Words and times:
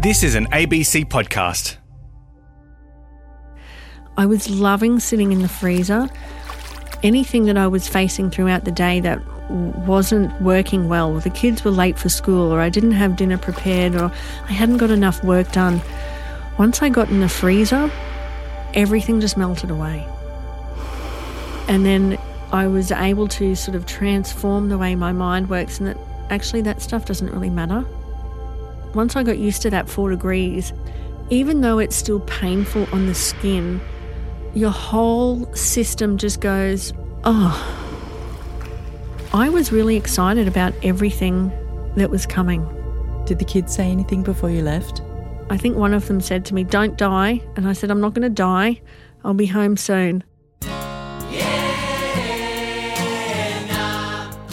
This 0.00 0.22
is 0.22 0.36
an 0.36 0.46
ABC 0.52 1.06
podcast. 1.06 1.76
I 4.16 4.26
was 4.26 4.48
loving 4.48 5.00
sitting 5.00 5.32
in 5.32 5.42
the 5.42 5.48
freezer. 5.48 6.08
Anything 7.02 7.46
that 7.46 7.58
I 7.58 7.66
was 7.66 7.88
facing 7.88 8.30
throughout 8.30 8.64
the 8.64 8.70
day 8.70 9.00
that 9.00 9.20
wasn't 9.50 10.40
working 10.40 10.88
well, 10.88 11.18
the 11.18 11.30
kids 11.30 11.64
were 11.64 11.72
late 11.72 11.98
for 11.98 12.08
school, 12.08 12.52
or 12.52 12.60
I 12.60 12.68
didn't 12.68 12.92
have 12.92 13.16
dinner 13.16 13.38
prepared, 13.38 13.96
or 13.96 14.12
I 14.44 14.52
hadn't 14.52 14.76
got 14.76 14.90
enough 14.90 15.24
work 15.24 15.50
done. 15.50 15.82
Once 16.60 16.80
I 16.80 16.90
got 16.90 17.08
in 17.08 17.18
the 17.18 17.28
freezer, 17.28 17.90
everything 18.74 19.20
just 19.20 19.36
melted 19.36 19.68
away. 19.68 20.06
And 21.66 21.84
then 21.84 22.18
I 22.52 22.68
was 22.68 22.92
able 22.92 23.26
to 23.26 23.56
sort 23.56 23.74
of 23.74 23.84
transform 23.86 24.68
the 24.68 24.78
way 24.78 24.94
my 24.94 25.10
mind 25.10 25.50
works, 25.50 25.80
and 25.80 25.88
that 25.88 25.98
actually 26.30 26.60
that 26.62 26.80
stuff 26.82 27.04
doesn't 27.04 27.32
really 27.32 27.50
matter. 27.50 27.84
Once 28.94 29.16
I 29.16 29.22
got 29.22 29.38
used 29.38 29.62
to 29.62 29.70
that 29.70 29.88
four 29.88 30.10
degrees, 30.10 30.72
even 31.30 31.60
though 31.60 31.78
it's 31.78 31.96
still 31.96 32.20
painful 32.20 32.86
on 32.92 33.06
the 33.06 33.14
skin, 33.14 33.80
your 34.54 34.70
whole 34.70 35.52
system 35.54 36.16
just 36.16 36.40
goes, 36.40 36.92
oh. 37.24 37.84
I 39.34 39.50
was 39.50 39.70
really 39.70 39.96
excited 39.96 40.48
about 40.48 40.72
everything 40.82 41.52
that 41.96 42.10
was 42.10 42.24
coming. 42.24 42.66
Did 43.26 43.38
the 43.38 43.44
kids 43.44 43.74
say 43.74 43.90
anything 43.90 44.22
before 44.22 44.48
you 44.48 44.62
left? 44.62 45.02
I 45.50 45.58
think 45.58 45.76
one 45.76 45.92
of 45.92 46.08
them 46.08 46.20
said 46.20 46.44
to 46.46 46.54
me, 46.54 46.64
Don't 46.64 46.96
die. 46.96 47.42
And 47.56 47.68
I 47.68 47.72
said, 47.74 47.90
I'm 47.90 48.00
not 48.00 48.14
going 48.14 48.22
to 48.22 48.30
die. 48.30 48.80
I'll 49.24 49.34
be 49.34 49.46
home 49.46 49.76
soon. 49.76 50.24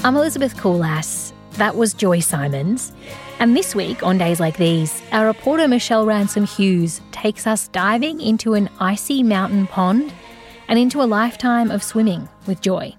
I'm 0.03 0.15
Elizabeth 0.15 0.55
Coolass. 0.57 1.31
That 1.53 1.77
was 1.77 1.93
Joy 1.93 2.19
Simons. 2.19 2.91
And 3.39 3.55
this 3.55 3.75
week, 3.75 4.01
on 4.01 4.17
days 4.17 4.39
like 4.39 4.57
these, 4.57 5.01
our 5.11 5.25
reporter 5.25 5.67
Michelle 5.67 6.05
Ransom 6.05 6.45
Hughes 6.45 7.01
takes 7.11 7.45
us 7.45 7.67
diving 7.67 8.21
into 8.21 8.53
an 8.53 8.69
icy 8.79 9.23
mountain 9.23 9.67
pond 9.67 10.13
and 10.67 10.79
into 10.79 11.01
a 11.01 11.03
lifetime 11.03 11.69
of 11.69 11.83
swimming 11.83 12.29
with 12.47 12.61
Joy. 12.61 12.95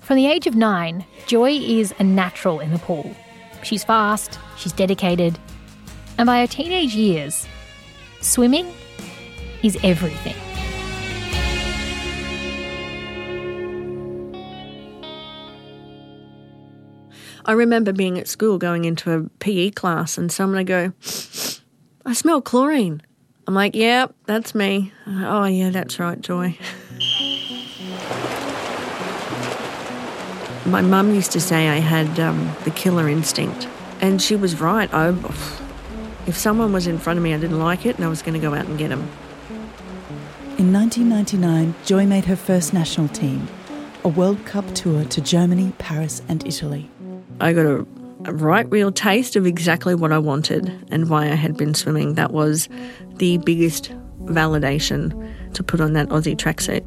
From 0.00 0.16
the 0.16 0.26
age 0.26 0.46
of 0.46 0.56
nine, 0.56 1.04
Joy 1.26 1.52
is 1.52 1.94
a 1.98 2.04
natural 2.04 2.60
in 2.60 2.72
the 2.72 2.78
pool. 2.78 3.14
She's 3.62 3.84
fast, 3.84 4.38
she's 4.56 4.72
dedicated, 4.72 5.38
and 6.16 6.26
by 6.26 6.40
her 6.40 6.46
teenage 6.46 6.94
years, 6.94 7.46
swimming 8.20 8.66
is 9.62 9.78
everything. 9.84 10.47
I 17.48 17.52
remember 17.52 17.94
being 17.94 18.18
at 18.18 18.28
school 18.28 18.58
going 18.58 18.84
into 18.84 19.10
a 19.10 19.22
PE 19.38 19.70
class 19.70 20.18
and 20.18 20.30
someone 20.30 20.58
would 20.58 20.66
go, 20.66 20.92
I 22.04 22.12
smell 22.12 22.42
chlorine. 22.42 23.00
I'm 23.46 23.54
like, 23.54 23.74
yeah, 23.74 24.08
that's 24.26 24.54
me. 24.54 24.92
Oh, 25.06 25.46
yeah, 25.46 25.70
that's 25.70 25.98
right, 25.98 26.20
Joy. 26.20 26.58
My 30.66 30.82
mum 30.82 31.14
used 31.14 31.32
to 31.32 31.40
say 31.40 31.68
I 31.68 31.76
had 31.76 32.20
um, 32.20 32.54
the 32.64 32.70
killer 32.70 33.08
instinct, 33.08 33.66
and 34.02 34.20
she 34.20 34.36
was 34.36 34.60
right. 34.60 34.92
I, 34.92 35.08
if 36.26 36.36
someone 36.36 36.74
was 36.74 36.86
in 36.86 36.98
front 36.98 37.16
of 37.16 37.22
me, 37.22 37.32
I 37.32 37.38
didn't 37.38 37.58
like 37.58 37.86
it, 37.86 37.96
and 37.96 38.04
I 38.04 38.08
was 38.08 38.20
going 38.20 38.34
to 38.34 38.46
go 38.46 38.52
out 38.52 38.66
and 38.66 38.76
get 38.76 38.88
them. 38.88 39.08
In 40.58 40.70
1999, 40.70 41.74
Joy 41.86 42.04
made 42.04 42.26
her 42.26 42.36
first 42.36 42.74
national 42.74 43.08
team, 43.08 43.48
a 44.04 44.08
World 44.08 44.44
Cup 44.44 44.66
tour 44.74 45.06
to 45.06 45.20
Germany, 45.22 45.72
Paris, 45.78 46.20
and 46.28 46.46
Italy. 46.46 46.90
I 47.40 47.52
got 47.52 47.66
a, 47.66 47.86
a 48.24 48.32
right 48.32 48.68
real 48.70 48.90
taste 48.90 49.36
of 49.36 49.46
exactly 49.46 49.94
what 49.94 50.12
I 50.12 50.18
wanted 50.18 50.72
and 50.90 51.08
why 51.08 51.24
I 51.30 51.34
had 51.34 51.56
been 51.56 51.74
swimming. 51.74 52.14
That 52.14 52.32
was 52.32 52.68
the 53.16 53.38
biggest 53.38 53.92
validation 54.24 55.12
to 55.54 55.62
put 55.62 55.80
on 55.80 55.92
that 55.92 56.08
Aussie 56.08 56.36
tracksuit. 56.36 56.84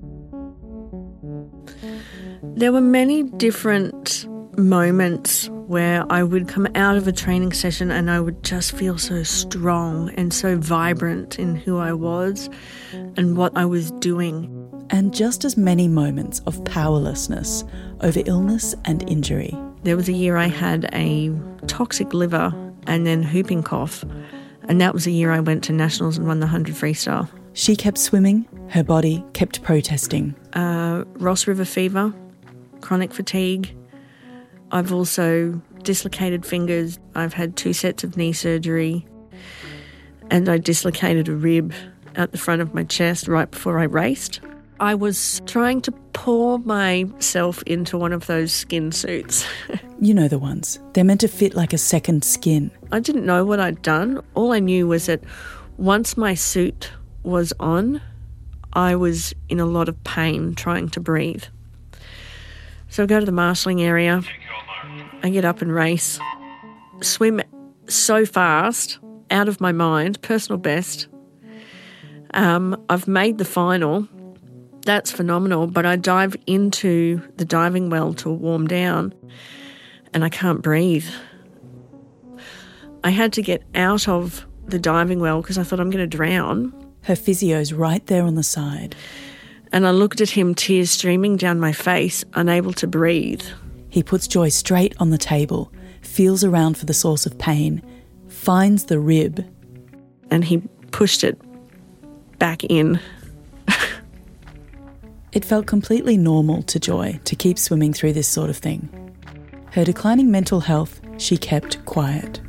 There 2.57 2.71
were 2.71 2.81
many 2.81 3.23
different 3.23 4.27
moments 4.57 5.49
where 5.49 6.05
I 6.11 6.21
would 6.23 6.49
come 6.49 6.67
out 6.75 6.97
of 6.97 7.07
a 7.07 7.13
training 7.13 7.53
session 7.53 7.91
and 7.91 8.11
I 8.11 8.19
would 8.19 8.43
just 8.43 8.73
feel 8.73 8.97
so 8.97 9.23
strong 9.23 10.09
and 10.15 10.33
so 10.33 10.57
vibrant 10.57 11.39
in 11.39 11.55
who 11.55 11.77
I 11.77 11.93
was 11.93 12.49
and 12.91 13.37
what 13.37 13.55
I 13.55 13.65
was 13.65 13.91
doing. 13.91 14.57
And 14.89 15.13
just 15.13 15.45
as 15.45 15.55
many 15.55 15.87
moments 15.87 16.41
of 16.45 16.61
powerlessness 16.65 17.63
over 18.01 18.21
illness 18.25 18.75
and 18.83 19.09
injury. 19.09 19.57
There 19.83 19.97
was 19.97 20.07
a 20.07 20.13
year 20.13 20.37
I 20.37 20.47
had 20.47 20.89
a 20.93 21.31
toxic 21.65 22.13
liver 22.13 22.53
and 22.85 23.07
then 23.07 23.23
whooping 23.23 23.63
cough, 23.63 24.03
and 24.67 24.79
that 24.79 24.93
was 24.93 25.05
the 25.05 25.11
year 25.11 25.31
I 25.31 25.39
went 25.39 25.63
to 25.65 25.73
nationals 25.73 26.17
and 26.17 26.27
won 26.27 26.39
the 26.39 26.45
100 26.45 26.75
freestyle. 26.75 27.27
She 27.53 27.75
kept 27.75 27.97
swimming, 27.97 28.47
her 28.69 28.83
body 28.83 29.23
kept 29.33 29.63
protesting. 29.63 30.35
Uh, 30.53 31.03
Ross 31.15 31.47
River 31.47 31.65
fever, 31.65 32.13
chronic 32.81 33.11
fatigue. 33.11 33.75
I've 34.71 34.93
also 34.93 35.59
dislocated 35.83 36.45
fingers. 36.45 36.99
I've 37.15 37.33
had 37.33 37.57
two 37.57 37.73
sets 37.73 38.03
of 38.03 38.15
knee 38.15 38.33
surgery, 38.33 39.07
and 40.29 40.47
I 40.47 40.59
dislocated 40.59 41.27
a 41.27 41.33
rib 41.33 41.73
at 42.15 42.31
the 42.31 42.37
front 42.37 42.61
of 42.61 42.73
my 42.73 42.83
chest 42.83 43.27
right 43.27 43.49
before 43.49 43.79
I 43.79 43.85
raced. 43.85 44.41
I 44.79 44.95
was 44.95 45.41
trying 45.45 45.81
to 45.81 45.91
pour 46.13 46.59
myself 46.59 47.61
into 47.63 47.97
one 47.97 48.13
of 48.13 48.27
those 48.27 48.51
skin 48.51 48.91
suits. 48.91 49.45
You 50.03 50.15
know 50.15 50.27
the 50.27 50.39
ones. 50.39 50.79
They're 50.93 51.03
meant 51.03 51.21
to 51.21 51.27
fit 51.27 51.53
like 51.53 51.73
a 51.73 51.77
second 51.77 52.23
skin. 52.23 52.71
I 52.91 52.99
didn't 52.99 53.23
know 53.23 53.45
what 53.45 53.59
I'd 53.59 53.83
done. 53.83 54.19
All 54.33 54.51
I 54.51 54.57
knew 54.57 54.87
was 54.87 55.05
that 55.05 55.23
once 55.77 56.17
my 56.17 56.33
suit 56.33 56.91
was 57.21 57.53
on, 57.59 58.01
I 58.73 58.95
was 58.95 59.31
in 59.47 59.59
a 59.59 59.65
lot 59.67 59.87
of 59.87 60.03
pain 60.03 60.55
trying 60.55 60.89
to 60.89 60.99
breathe. 60.99 61.43
So 62.89 63.03
I 63.03 63.05
go 63.05 63.19
to 63.19 63.25
the 63.27 63.31
marshalling 63.31 63.83
area. 63.83 64.23
I 65.21 65.29
get 65.29 65.45
up 65.45 65.61
and 65.61 65.71
race. 65.71 66.19
Swim 67.01 67.39
so 67.87 68.25
fast, 68.25 68.97
out 69.29 69.47
of 69.47 69.61
my 69.61 69.71
mind, 69.71 70.19
personal 70.23 70.57
best. 70.57 71.07
Um, 72.33 72.75
I've 72.89 73.07
made 73.07 73.37
the 73.37 73.45
final. 73.45 74.07
That's 74.85 75.11
phenomenal, 75.11 75.67
but 75.67 75.85
I 75.85 75.95
dive 75.95 76.35
into 76.47 77.21
the 77.37 77.45
diving 77.45 77.89
well 77.89 78.13
to 78.15 78.29
warm 78.29 78.67
down 78.67 79.13
and 80.13 80.23
I 80.23 80.29
can't 80.29 80.61
breathe. 80.61 81.07
I 83.03 83.09
had 83.09 83.33
to 83.33 83.41
get 83.41 83.63
out 83.75 84.07
of 84.07 84.45
the 84.65 84.79
diving 84.79 85.19
well 85.19 85.41
because 85.41 85.57
I 85.57 85.63
thought 85.63 85.79
I'm 85.79 85.89
going 85.89 86.07
to 86.07 86.17
drown. 86.17 86.73
Her 87.03 87.15
physio's 87.15 87.73
right 87.73 88.05
there 88.07 88.23
on 88.23 88.35
the 88.35 88.43
side. 88.43 88.95
And 89.71 89.87
I 89.87 89.91
looked 89.91 90.21
at 90.21 90.29
him, 90.29 90.53
tears 90.53 90.91
streaming 90.91 91.37
down 91.37 91.59
my 91.59 91.71
face, 91.71 92.23
unable 92.33 92.73
to 92.73 92.87
breathe. 92.87 93.43
He 93.89 94.03
puts 94.03 94.27
Joy 94.27 94.49
straight 94.49 94.93
on 94.99 95.09
the 95.09 95.17
table, 95.17 95.71
feels 96.01 96.43
around 96.43 96.77
for 96.77 96.85
the 96.85 96.93
source 96.93 97.25
of 97.25 97.37
pain, 97.37 97.81
finds 98.27 98.85
the 98.85 98.99
rib. 98.99 99.45
And 100.29 100.43
he 100.45 100.61
pushed 100.91 101.23
it 101.23 101.39
back 102.37 102.63
in. 102.65 102.99
It 105.33 105.45
felt 105.45 105.65
completely 105.65 106.17
normal 106.17 106.61
to 106.63 106.79
Joy 106.79 107.19
to 107.23 107.35
keep 107.37 107.57
swimming 107.57 107.93
through 107.93 108.13
this 108.13 108.27
sort 108.27 108.49
of 108.49 108.57
thing. 108.57 108.89
Her 109.71 109.85
declining 109.85 110.29
mental 110.29 110.59
health, 110.59 110.99
she 111.17 111.37
kept 111.37 111.83
quiet. 111.85 112.41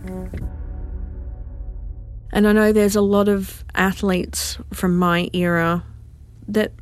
And 2.32 2.48
I 2.48 2.52
know 2.52 2.72
there's 2.72 2.96
a 2.96 3.00
lot 3.00 3.28
of 3.28 3.64
athletes 3.76 4.58
from 4.72 4.96
my 4.98 5.30
era 5.32 5.84
that 6.48 6.72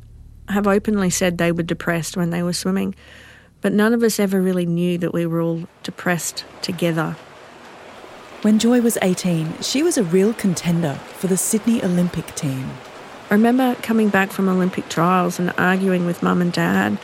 have 0.49 0.65
openly 0.65 1.11
said 1.11 1.37
they 1.37 1.51
were 1.51 1.61
depressed 1.61 2.17
when 2.17 2.31
they 2.31 2.41
were 2.41 2.53
swimming, 2.53 2.95
but 3.61 3.71
none 3.71 3.93
of 3.93 4.01
us 4.01 4.19
ever 4.19 4.41
really 4.41 4.65
knew 4.65 4.97
that 4.97 5.13
we 5.13 5.27
were 5.27 5.39
all 5.39 5.67
depressed 5.83 6.45
together. 6.63 7.15
When 8.41 8.57
Joy 8.57 8.81
was 8.81 8.97
18, 9.03 9.61
she 9.61 9.83
was 9.83 9.99
a 9.99 10.03
real 10.03 10.33
contender 10.33 10.95
for 10.95 11.27
the 11.27 11.37
Sydney 11.37 11.83
Olympic 11.83 12.33
team. 12.33 12.71
I 13.31 13.35
remember 13.35 13.75
coming 13.75 14.09
back 14.09 14.29
from 14.29 14.49
Olympic 14.49 14.89
trials 14.89 15.39
and 15.39 15.53
arguing 15.57 16.05
with 16.05 16.21
mum 16.21 16.41
and 16.41 16.51
dad. 16.51 16.97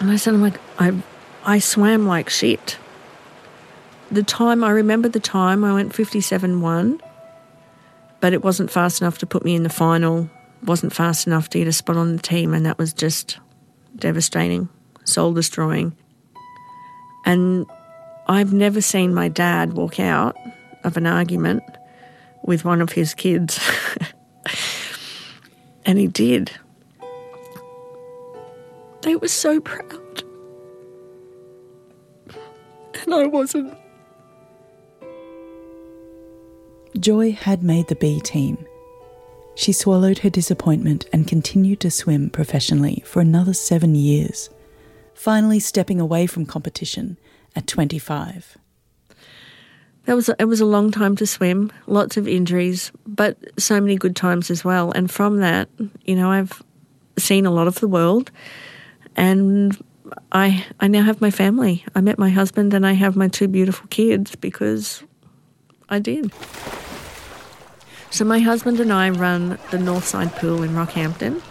And 0.00 0.10
I 0.10 0.16
said, 0.16 0.34
I'm 0.34 0.42
like, 0.42 0.60
I, 0.78 0.92
I 1.46 1.60
swam 1.60 2.06
like 2.06 2.28
shit. 2.28 2.76
The 4.10 4.22
time, 4.22 4.62
I 4.62 4.70
remember 4.70 5.08
the 5.08 5.18
time 5.18 5.64
I 5.64 5.72
went 5.72 5.94
57 5.94 6.60
1, 6.60 7.00
but 8.20 8.34
it 8.34 8.44
wasn't 8.44 8.70
fast 8.70 9.00
enough 9.00 9.16
to 9.18 9.26
put 9.26 9.46
me 9.46 9.54
in 9.54 9.62
the 9.62 9.70
final, 9.70 10.28
wasn't 10.62 10.92
fast 10.92 11.26
enough 11.26 11.48
to 11.48 11.58
get 11.58 11.66
a 11.66 11.72
spot 11.72 11.96
on 11.96 12.14
the 12.14 12.22
team, 12.22 12.52
and 12.52 12.66
that 12.66 12.76
was 12.76 12.92
just 12.92 13.38
devastating, 13.96 14.68
soul 15.04 15.32
destroying. 15.32 15.96
And 17.24 17.64
I've 18.26 18.52
never 18.52 18.82
seen 18.82 19.14
my 19.14 19.28
dad 19.28 19.72
walk 19.72 19.98
out 19.98 20.36
of 20.84 20.98
an 20.98 21.06
argument 21.06 21.62
with 22.44 22.66
one 22.66 22.82
of 22.82 22.92
his 22.92 23.14
kids. 23.14 23.58
and 25.88 25.98
he 25.98 26.06
did. 26.06 26.52
They 29.00 29.16
were 29.16 29.28
so 29.28 29.58
proud. 29.58 30.22
And 33.02 33.14
I 33.14 33.26
wasn't. 33.26 33.74
Joy 37.00 37.32
had 37.32 37.62
made 37.62 37.88
the 37.88 37.94
B 37.94 38.20
team. 38.20 38.66
She 39.54 39.72
swallowed 39.72 40.18
her 40.18 40.30
disappointment 40.30 41.06
and 41.10 41.26
continued 41.26 41.80
to 41.80 41.90
swim 41.90 42.28
professionally 42.28 43.02
for 43.06 43.20
another 43.20 43.54
seven 43.54 43.94
years, 43.94 44.50
finally 45.14 45.58
stepping 45.58 46.00
away 46.02 46.26
from 46.26 46.44
competition 46.44 47.16
at 47.56 47.66
25. 47.66 48.58
That 50.08 50.16
was 50.16 50.30
it 50.30 50.46
was 50.46 50.62
a 50.62 50.64
long 50.64 50.90
time 50.90 51.16
to 51.16 51.26
swim, 51.26 51.70
lots 51.86 52.16
of 52.16 52.26
injuries, 52.26 52.90
but 53.06 53.36
so 53.60 53.78
many 53.78 53.94
good 53.94 54.16
times 54.16 54.50
as 54.50 54.64
well. 54.64 54.90
And 54.90 55.10
from 55.10 55.40
that, 55.40 55.68
you 56.06 56.16
know, 56.16 56.30
I've 56.30 56.62
seen 57.18 57.44
a 57.44 57.50
lot 57.50 57.66
of 57.66 57.78
the 57.80 57.88
world, 57.88 58.30
and 59.16 59.76
I 60.32 60.64
I 60.80 60.88
now 60.88 61.02
have 61.02 61.20
my 61.20 61.30
family. 61.30 61.84
I 61.94 62.00
met 62.00 62.18
my 62.18 62.30
husband, 62.30 62.72
and 62.72 62.86
I 62.86 62.92
have 62.94 63.16
my 63.16 63.28
two 63.28 63.48
beautiful 63.48 63.86
kids 63.88 64.34
because 64.34 65.04
I 65.90 65.98
did. 65.98 66.32
So 68.08 68.24
my 68.24 68.38
husband 68.38 68.80
and 68.80 68.90
I 68.90 69.10
run 69.10 69.58
the 69.70 69.76
Northside 69.76 70.34
Pool 70.36 70.62
in 70.62 70.70
Rockhampton, 70.70 71.42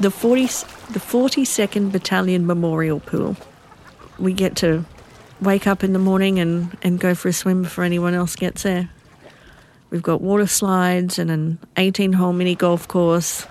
the 0.00 0.10
forty 0.10 0.48
the 0.92 1.00
forty 1.00 1.46
second 1.46 1.92
Battalion 1.92 2.46
Memorial 2.46 3.00
Pool. 3.00 3.38
We 4.18 4.34
get 4.34 4.54
to 4.56 4.84
wake 5.42 5.66
up 5.66 5.82
in 5.82 5.92
the 5.92 5.98
morning 5.98 6.38
and, 6.38 6.76
and 6.82 7.00
go 7.00 7.14
for 7.14 7.28
a 7.28 7.32
swim 7.32 7.62
before 7.62 7.84
anyone 7.84 8.14
else 8.14 8.36
gets 8.36 8.62
there. 8.62 8.88
We've 9.90 10.02
got 10.02 10.22
water 10.22 10.46
slides 10.46 11.18
and 11.18 11.30
an 11.30 11.58
18 11.76 12.14
hole 12.14 12.32
mini 12.32 12.54
golf 12.54 12.88
course. 12.88 13.46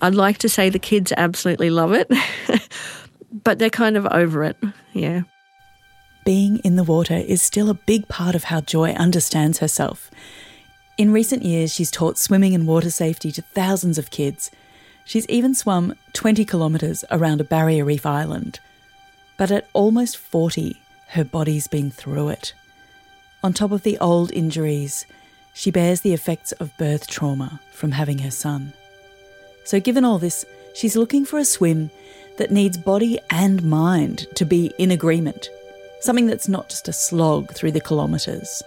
I'd 0.00 0.14
like 0.14 0.38
to 0.38 0.48
say 0.48 0.70
the 0.70 0.78
kids 0.78 1.12
absolutely 1.16 1.70
love 1.70 1.92
it, 1.92 2.10
but 3.44 3.58
they're 3.58 3.70
kind 3.70 3.96
of 3.96 4.06
over 4.06 4.44
it, 4.44 4.56
yeah. 4.92 5.22
Being 6.24 6.58
in 6.58 6.76
the 6.76 6.82
water 6.82 7.14
is 7.14 7.40
still 7.40 7.70
a 7.70 7.74
big 7.74 8.08
part 8.08 8.34
of 8.34 8.44
how 8.44 8.60
Joy 8.60 8.90
understands 8.92 9.58
herself. 9.60 10.10
In 10.98 11.12
recent 11.12 11.44
years, 11.44 11.72
she's 11.72 11.90
taught 11.90 12.18
swimming 12.18 12.54
and 12.54 12.66
water 12.66 12.90
safety 12.90 13.30
to 13.32 13.42
thousands 13.42 13.98
of 13.98 14.10
kids. 14.10 14.50
She's 15.04 15.28
even 15.28 15.54
swum 15.54 15.94
20 16.14 16.44
kilometres 16.44 17.04
around 17.10 17.40
a 17.40 17.44
barrier 17.44 17.84
reef 17.84 18.04
island. 18.04 18.58
But 19.36 19.50
at 19.52 19.68
almost 19.72 20.16
40, 20.16 20.76
her 21.08 21.24
body's 21.24 21.66
been 21.66 21.90
through 21.90 22.30
it. 22.30 22.54
On 23.42 23.52
top 23.52 23.70
of 23.70 23.82
the 23.82 23.98
old 23.98 24.32
injuries, 24.32 25.06
she 25.54 25.70
bears 25.70 26.00
the 26.00 26.12
effects 26.12 26.52
of 26.52 26.76
birth 26.76 27.06
trauma 27.06 27.60
from 27.72 27.92
having 27.92 28.18
her 28.18 28.30
son. 28.30 28.72
So, 29.64 29.80
given 29.80 30.04
all 30.04 30.18
this, 30.18 30.44
she's 30.74 30.96
looking 30.96 31.24
for 31.24 31.38
a 31.38 31.44
swim 31.44 31.90
that 32.38 32.50
needs 32.50 32.76
body 32.76 33.18
and 33.30 33.62
mind 33.62 34.26
to 34.34 34.44
be 34.44 34.72
in 34.78 34.90
agreement, 34.90 35.48
something 36.00 36.26
that's 36.26 36.48
not 36.48 36.68
just 36.68 36.88
a 36.88 36.92
slog 36.92 37.52
through 37.52 37.72
the 37.72 37.80
kilometres. 37.80 38.62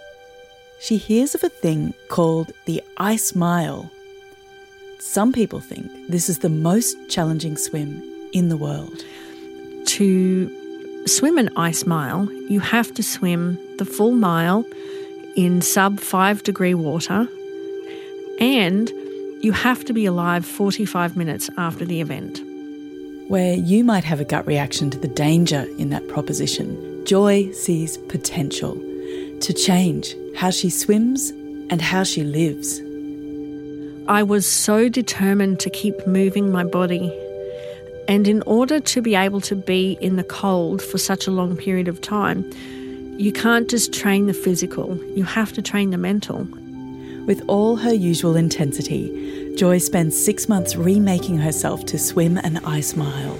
She 0.80 0.96
hears 0.96 1.34
of 1.34 1.44
a 1.44 1.48
thing 1.48 1.94
called 2.08 2.52
the 2.64 2.82
Ice 2.96 3.34
Mile. 3.34 3.90
Some 4.98 5.32
people 5.32 5.60
think 5.60 5.90
this 6.08 6.28
is 6.28 6.38
the 6.38 6.48
most 6.48 6.96
challenging 7.08 7.56
swim 7.56 8.02
in 8.32 8.48
the 8.48 8.56
world. 8.56 9.04
To 9.86 10.59
swim 11.06 11.38
an 11.38 11.50
ice 11.56 11.86
mile, 11.86 12.30
you 12.48 12.60
have 12.60 12.92
to 12.94 13.02
swim 13.02 13.58
the 13.78 13.84
full 13.84 14.12
mile 14.12 14.64
in 15.36 15.62
sub 15.62 16.00
5 16.00 16.42
degree 16.42 16.74
water 16.74 17.28
and 18.40 18.90
you 19.40 19.52
have 19.52 19.84
to 19.84 19.92
be 19.92 20.06
alive 20.06 20.44
45 20.44 21.16
minutes 21.16 21.48
after 21.56 21.84
the 21.84 22.00
event. 22.00 22.42
Where 23.28 23.54
you 23.54 23.84
might 23.84 24.04
have 24.04 24.20
a 24.20 24.24
gut 24.24 24.46
reaction 24.46 24.90
to 24.90 24.98
the 24.98 25.08
danger 25.08 25.66
in 25.78 25.90
that 25.90 26.08
proposition, 26.08 27.04
Joy 27.06 27.52
sees 27.52 27.96
potential 27.96 28.74
to 29.40 29.52
change 29.52 30.14
how 30.36 30.50
she 30.50 30.68
swims 30.68 31.30
and 31.70 31.80
how 31.80 32.02
she 32.02 32.24
lives. 32.24 32.80
I 34.08 34.22
was 34.22 34.46
so 34.46 34.88
determined 34.88 35.60
to 35.60 35.70
keep 35.70 36.06
moving 36.06 36.50
my 36.50 36.64
body 36.64 37.12
and 38.10 38.26
in 38.26 38.42
order 38.42 38.80
to 38.80 39.00
be 39.00 39.14
able 39.14 39.40
to 39.40 39.54
be 39.54 39.96
in 40.00 40.16
the 40.16 40.24
cold 40.24 40.82
for 40.82 40.98
such 40.98 41.28
a 41.28 41.30
long 41.30 41.56
period 41.56 41.86
of 41.86 42.00
time, 42.00 42.44
you 43.16 43.30
can't 43.32 43.70
just 43.70 43.94
train 43.94 44.26
the 44.26 44.34
physical, 44.34 44.96
you 45.14 45.22
have 45.22 45.52
to 45.52 45.62
train 45.62 45.90
the 45.90 45.96
mental. 45.96 46.38
With 47.24 47.40
all 47.46 47.76
her 47.76 47.94
usual 47.94 48.34
intensity, 48.34 49.54
Joy 49.56 49.78
spends 49.78 50.20
six 50.20 50.48
months 50.48 50.74
remaking 50.74 51.38
herself 51.38 51.86
to 51.86 52.00
swim 52.00 52.36
an 52.38 52.56
ice 52.64 52.96
mile. 52.96 53.38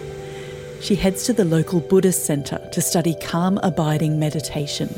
She 0.80 0.94
heads 0.94 1.24
to 1.24 1.32
the 1.32 1.44
local 1.44 1.80
Buddhist 1.80 2.24
centre 2.24 2.60
to 2.70 2.80
study 2.80 3.16
calm 3.20 3.58
abiding 3.64 4.20
meditation. 4.20 4.94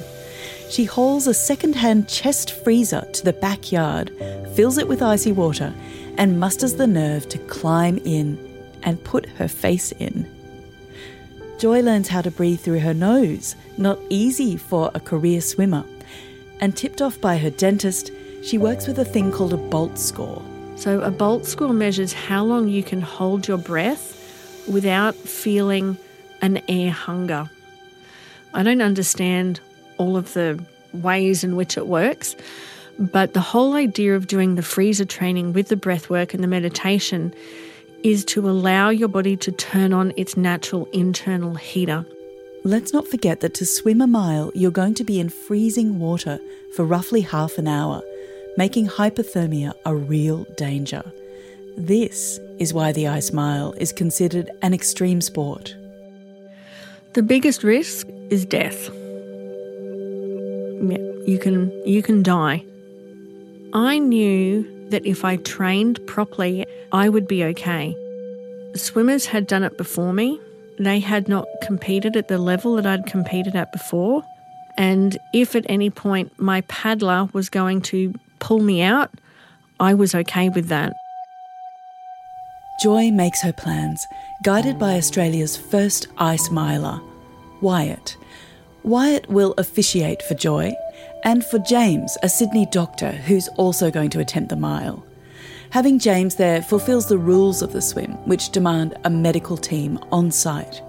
She 0.68 0.84
hauls 0.84 1.26
a 1.26 1.32
second 1.32 1.76
hand 1.76 2.10
chest 2.10 2.50
freezer 2.50 3.08
to 3.14 3.24
the 3.24 3.32
backyard, 3.32 4.12
fills 4.54 4.76
it 4.76 4.86
with 4.86 5.00
icy 5.00 5.32
water, 5.32 5.72
and 6.18 6.38
musters 6.38 6.74
the 6.74 6.86
nerve 6.86 7.26
to 7.30 7.38
climb 7.38 7.96
in 8.04 8.51
and 8.82 9.02
put 9.04 9.28
her 9.30 9.48
face 9.48 9.92
in. 9.92 10.30
Joy 11.58 11.80
learns 11.80 12.08
how 12.08 12.22
to 12.22 12.30
breathe 12.30 12.60
through 12.60 12.80
her 12.80 12.94
nose, 12.94 13.54
not 13.78 13.98
easy 14.08 14.56
for 14.56 14.90
a 14.94 15.00
career 15.00 15.40
swimmer. 15.40 15.84
And 16.60 16.76
tipped 16.76 17.00
off 17.00 17.20
by 17.20 17.38
her 17.38 17.50
dentist, 17.50 18.10
she 18.42 18.58
works 18.58 18.86
with 18.86 18.98
a 18.98 19.04
thing 19.04 19.30
called 19.30 19.52
a 19.52 19.56
BOLT 19.56 19.98
score. 19.98 20.42
So, 20.76 21.00
a 21.00 21.10
BOLT 21.10 21.46
score 21.46 21.72
measures 21.72 22.12
how 22.12 22.44
long 22.44 22.68
you 22.68 22.82
can 22.82 23.00
hold 23.00 23.46
your 23.46 23.58
breath 23.58 24.18
without 24.68 25.14
feeling 25.14 25.96
an 26.40 26.60
air 26.68 26.90
hunger. 26.90 27.48
I 28.54 28.62
don't 28.62 28.82
understand 28.82 29.60
all 29.98 30.16
of 30.16 30.32
the 30.32 30.62
ways 30.92 31.44
in 31.44 31.56
which 31.56 31.76
it 31.76 31.86
works, 31.86 32.34
but 32.98 33.34
the 33.34 33.40
whole 33.40 33.74
idea 33.74 34.16
of 34.16 34.26
doing 34.26 34.56
the 34.56 34.62
freezer 34.62 35.04
training 35.04 35.52
with 35.52 35.68
the 35.68 35.76
breath 35.76 36.10
work 36.10 36.34
and 36.34 36.42
the 36.42 36.48
meditation 36.48 37.32
is 38.04 38.24
to 38.24 38.48
allow 38.48 38.90
your 38.90 39.08
body 39.08 39.36
to 39.36 39.52
turn 39.52 39.92
on 39.92 40.12
its 40.16 40.36
natural 40.36 40.86
internal 40.92 41.54
heater. 41.54 42.04
Let's 42.64 42.92
not 42.92 43.08
forget 43.08 43.40
that 43.40 43.54
to 43.54 43.66
swim 43.66 44.00
a 44.00 44.06
mile, 44.06 44.52
you're 44.54 44.70
going 44.70 44.94
to 44.94 45.04
be 45.04 45.18
in 45.18 45.28
freezing 45.28 45.98
water 45.98 46.38
for 46.74 46.84
roughly 46.84 47.20
half 47.20 47.58
an 47.58 47.66
hour, 47.66 48.02
making 48.56 48.86
hypothermia 48.86 49.72
a 49.84 49.94
real 49.94 50.44
danger. 50.56 51.02
This 51.76 52.38
is 52.58 52.74
why 52.74 52.92
the 52.92 53.08
ice 53.08 53.32
mile 53.32 53.72
is 53.78 53.92
considered 53.92 54.50
an 54.62 54.74
extreme 54.74 55.20
sport. 55.20 55.74
The 57.14 57.22
biggest 57.22 57.64
risk 57.64 58.06
is 58.30 58.44
death. 58.44 58.88
Yeah, 60.82 60.98
you 61.26 61.38
can 61.40 61.70
you 61.86 62.02
can 62.02 62.22
die. 62.22 62.64
I 63.72 63.98
knew 63.98 64.66
that 64.90 65.06
if 65.06 65.24
I 65.24 65.36
trained 65.36 66.06
properly, 66.06 66.66
I 66.92 67.08
would 67.08 67.26
be 67.26 67.42
okay. 67.44 67.96
Swimmers 68.74 69.26
had 69.26 69.46
done 69.46 69.62
it 69.62 69.76
before 69.76 70.12
me. 70.12 70.40
They 70.78 71.00
had 71.00 71.28
not 71.28 71.46
competed 71.62 72.16
at 72.16 72.28
the 72.28 72.38
level 72.38 72.76
that 72.76 72.86
I'd 72.86 73.06
competed 73.06 73.54
at 73.54 73.72
before. 73.72 74.22
And 74.76 75.18
if 75.32 75.54
at 75.54 75.66
any 75.68 75.90
point 75.90 76.32
my 76.38 76.62
paddler 76.62 77.28
was 77.32 77.50
going 77.50 77.82
to 77.82 78.14
pull 78.38 78.60
me 78.60 78.82
out, 78.82 79.10
I 79.78 79.94
was 79.94 80.14
okay 80.14 80.48
with 80.48 80.68
that. 80.68 80.94
Joy 82.82 83.10
makes 83.10 83.42
her 83.42 83.52
plans, 83.52 84.06
guided 84.42 84.78
by 84.78 84.94
Australia's 84.94 85.56
first 85.56 86.08
ice 86.18 86.50
miler, 86.50 87.00
Wyatt. 87.60 88.16
Wyatt 88.82 89.28
will 89.28 89.54
officiate 89.58 90.22
for 90.22 90.34
Joy 90.34 90.72
and 91.24 91.44
for 91.44 91.58
James, 91.60 92.16
a 92.22 92.28
Sydney 92.28 92.66
doctor 92.72 93.12
who's 93.12 93.48
also 93.56 93.90
going 93.90 94.10
to 94.10 94.20
attempt 94.20 94.48
the 94.48 94.56
mile. 94.56 95.04
Having 95.72 96.00
James 96.00 96.34
there 96.34 96.60
fulfills 96.60 97.08
the 97.08 97.16
rules 97.16 97.62
of 97.62 97.72
the 97.72 97.80
swim, 97.80 98.12
which 98.26 98.50
demand 98.50 98.94
a 99.04 99.10
medical 99.10 99.56
team 99.56 99.98
on 100.12 100.30
site. 100.30 100.82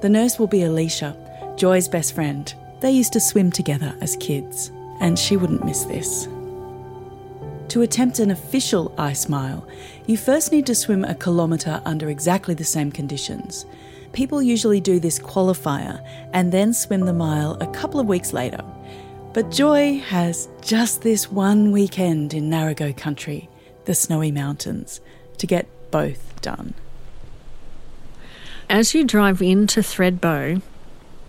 The 0.00 0.08
nurse 0.08 0.38
will 0.38 0.46
be 0.46 0.62
Alicia, 0.62 1.14
Joy's 1.58 1.88
best 1.88 2.14
friend. 2.14 2.50
They 2.80 2.90
used 2.90 3.12
to 3.12 3.20
swim 3.20 3.52
together 3.52 3.94
as 4.00 4.16
kids, 4.16 4.72
and 4.98 5.18
she 5.18 5.36
wouldn't 5.36 5.66
miss 5.66 5.84
this. 5.84 6.24
To 7.68 7.82
attempt 7.82 8.18
an 8.18 8.30
official 8.30 8.94
ice 8.96 9.28
mile, 9.28 9.68
you 10.06 10.16
first 10.16 10.52
need 10.52 10.64
to 10.68 10.74
swim 10.74 11.04
a 11.04 11.14
kilometre 11.14 11.82
under 11.84 12.08
exactly 12.08 12.54
the 12.54 12.64
same 12.64 12.90
conditions. 12.90 13.66
People 14.14 14.40
usually 14.40 14.80
do 14.80 14.98
this 14.98 15.18
qualifier 15.18 16.02
and 16.32 16.50
then 16.50 16.72
swim 16.72 17.00
the 17.00 17.12
mile 17.12 17.58
a 17.60 17.66
couple 17.66 18.00
of 18.00 18.06
weeks 18.06 18.32
later. 18.32 18.64
But 19.34 19.50
Joy 19.50 19.98
has 19.98 20.48
just 20.62 21.02
this 21.02 21.30
one 21.30 21.72
weekend 21.72 22.32
in 22.32 22.48
Narragansett 22.48 22.96
country, 22.96 23.50
the 23.84 23.94
snowy 23.94 24.30
mountains, 24.30 25.00
to 25.38 25.46
get 25.46 25.68
both 25.90 26.40
done. 26.40 26.74
As 28.68 28.94
you 28.94 29.04
drive 29.04 29.42
into 29.42 29.80
Thredbo, 29.80 30.62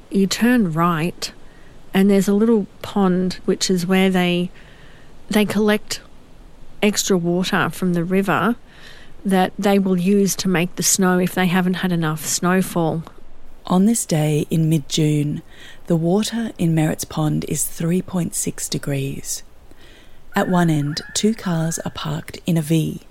you 0.10 0.28
turn 0.28 0.72
right, 0.74 1.32
and 1.94 2.10
there's 2.10 2.28
a 2.28 2.34
little 2.34 2.68
pond 2.82 3.40
which 3.46 3.70
is 3.70 3.86
where 3.86 4.10
they 4.10 4.52
they 5.30 5.46
collect 5.46 6.02
extra 6.82 7.18
water 7.18 7.70
from 7.70 7.94
the 7.94 8.04
river 8.04 8.56
that 9.24 9.54
they 9.58 9.80
will 9.80 9.98
use 9.98 10.36
to 10.36 10.48
make 10.48 10.76
the 10.76 10.84
snow 10.84 11.20
if 11.20 11.34
they 11.34 11.48
haven't 11.48 11.76
had 11.76 11.92
enough 11.92 12.26
snowfall. 12.26 13.04
On 13.68 13.86
this 13.86 14.06
day 14.06 14.46
in 14.50 14.70
mid 14.70 14.90
June, 14.90 15.42
the 15.88 15.96
water 15.96 16.52
in 16.58 16.76
Merritt's 16.76 17.06
Pond 17.06 17.46
is 17.48 17.64
3.6 17.64 18.70
degrees. 18.70 19.44
At 20.34 20.48
one 20.48 20.70
end, 20.70 21.02
two 21.14 21.34
cars 21.34 21.78
are 21.80 21.92
parked 21.92 22.40
in 22.46 22.56
a 22.56 22.62
V. 22.62 23.02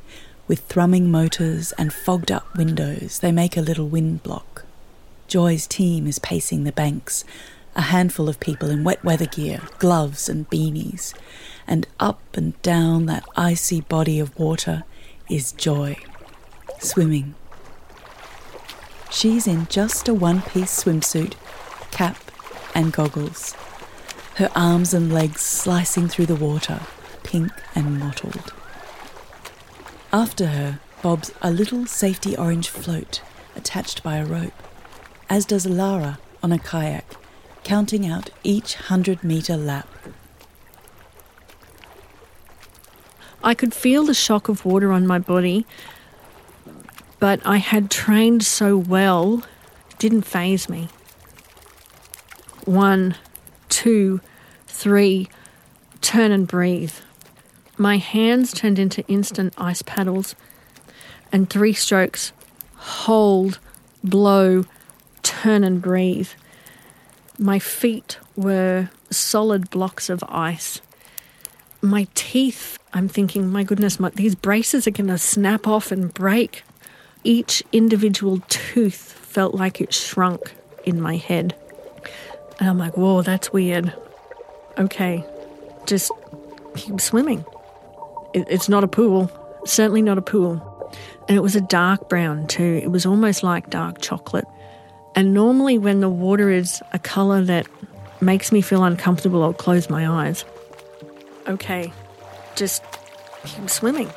With 0.49 0.61
thrumming 0.61 1.11
motors 1.11 1.73
and 1.73 1.93
fogged 1.93 2.33
up 2.33 2.57
windows, 2.57 3.19
they 3.19 3.31
make 3.31 3.57
a 3.57 3.61
little 3.61 3.89
wind 3.89 4.23
block. 4.23 4.65
Joy's 5.29 5.67
team 5.67 6.07
is 6.07 6.19
pacing 6.19 6.65
the 6.65 6.73
banks, 6.73 7.25
a 7.77 7.83
handful 7.83 8.29
of 8.29 8.41
people 8.41 8.71
in 8.71 8.85
wet 8.85 9.05
weather 9.05 9.27
gear, 9.27 9.61
gloves, 9.79 10.31
and 10.31 10.49
beanies. 10.49 11.15
And 11.67 11.87
up 12.01 12.21
and 12.37 12.61
down 12.63 13.05
that 13.07 13.25
icy 13.37 13.83
body 13.83 14.19
of 14.19 14.37
water 14.39 14.85
is 15.29 15.53
Joy, 15.53 15.99
swimming. 16.79 17.35
She's 19.11 19.47
in 19.47 19.67
just 19.69 20.09
a 20.09 20.15
one 20.15 20.41
piece 20.41 20.83
swimsuit, 20.83 21.35
cap, 21.91 22.17
and 22.75 22.93
goggles. 22.93 23.55
Her 24.37 24.51
arms 24.57 24.95
and 24.95 25.13
legs 25.13 25.43
slicing 25.43 26.09
through 26.09 26.27
the 26.27 26.35
water, 26.35 26.81
pink 27.31 27.53
and 27.77 28.01
mottled. 28.01 28.53
After 30.13 30.49
her 30.49 30.81
bobs 31.01 31.31
a 31.41 31.53
little 31.53 31.87
safety 31.87 32.37
orange 32.37 32.69
float 32.69 33.23
attached 33.55 34.03
by 34.03 34.17
a 34.17 34.27
rope, 34.27 34.53
as 35.29 35.45
does 35.45 35.65
Lara 35.65 36.19
on 36.43 36.51
a 36.51 36.59
kayak, 36.59 37.15
counting 37.63 38.05
out 38.05 38.31
each 38.43 38.75
hundred 38.75 39.23
metre 39.23 39.57
lap. 39.57 39.89
I 43.45 43.55
could 43.55 43.75
feel 43.75 44.03
the 44.05 44.13
shock 44.13 44.49
of 44.49 44.65
water 44.65 44.91
on 44.91 45.07
my 45.07 45.21
body, 45.21 45.67
but 47.21 47.41
I 47.47 47.59
had 47.59 47.93
trained 47.93 48.43
so 48.43 48.77
well, 48.77 49.45
it 49.89 49.99
didn't 50.01 50.23
phase 50.23 50.69
me. 50.69 50.89
One, 52.65 53.15
two, 53.69 54.21
three, 54.67 55.29
turn 56.01 56.33
and 56.33 56.49
breathe. 56.49 56.95
My 57.81 57.97
hands 57.97 58.53
turned 58.53 58.79
into 58.79 59.07
instant 59.09 59.55
ice 59.57 59.81
paddles, 59.81 60.35
and 61.33 61.49
three 61.49 61.73
strokes 61.73 62.35
hold, 62.77 63.59
blow, 64.05 64.67
turn 65.23 65.65
and 65.65 65.81
breathe. 65.81 66.29
My 67.39 67.59
feet 67.59 68.19
were 68.37 68.91
solid 69.09 69.71
blocks 69.71 70.11
of 70.11 70.23
ice. 70.29 70.83
My 71.81 72.07
teeth, 72.15 72.79
I'm 72.93 73.09
thinking, 73.09 73.49
my 73.49 73.65
goodness, 73.65 73.99
my, 73.99 74.11
these 74.11 74.35
braces 74.35 74.87
are 74.87 74.91
going 74.91 75.09
to 75.09 75.17
snap 75.17 75.67
off 75.67 75.91
and 75.91 76.13
break. 76.13 76.65
Each 77.25 77.63
individual 77.73 78.43
tooth 78.51 78.95
felt 78.95 79.55
like 79.55 79.81
it 79.81 79.95
shrunk 79.95 80.53
in 80.85 81.01
my 81.01 81.17
head. 81.17 81.55
And 82.59 82.69
I'm 82.69 82.77
like, 82.77 82.99
whoa, 82.99 83.23
that's 83.23 83.55
weird. 83.55 83.95
Okay, 84.77 85.25
just 85.87 86.13
keep 86.77 87.01
swimming. 87.01 87.43
It, 88.33 88.47
it's 88.49 88.69
not 88.69 88.85
a 88.85 88.89
pool, 88.89 89.31
certainly 89.65 90.03
not 90.03 90.19
a 90.19 90.23
pool. 90.23 90.67
And 91.29 91.37
it 91.37 91.41
was 91.41 91.55
a 91.55 91.61
dark 91.61 92.09
brown 92.09 92.47
too. 92.47 92.81
It 92.83 92.91
was 92.91 93.07
almost 93.07 93.43
like 93.43 93.71
dark 93.71 94.01
chocolate. 94.01 94.47
And 95.15 95.35
normally, 95.35 95.79
when 95.79 96.01
the 96.01 96.09
water 96.09 96.51
is 96.51 96.83
a 96.93 96.99
colour 96.99 97.43
that 97.45 97.67
makes 98.21 98.53
me 98.53 98.61
feel 98.61 98.85
uncomfortable, 98.85 99.43
I'll 99.43 99.53
close 99.53 99.91
my 99.91 100.09
eyes. 100.09 100.45
Okay, 101.49 101.93
just 102.55 102.83
keep 103.45 103.69
swimming. 103.69 104.11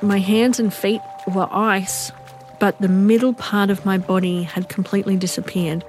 My 0.00 0.18
hands 0.18 0.58
and 0.58 0.74
feet 0.74 1.00
were 1.32 1.48
ice, 1.52 2.10
but 2.58 2.80
the 2.80 2.88
middle 2.88 3.34
part 3.34 3.70
of 3.70 3.84
my 3.86 3.98
body 3.98 4.42
had 4.42 4.68
completely 4.68 5.16
disappeared. 5.16 5.84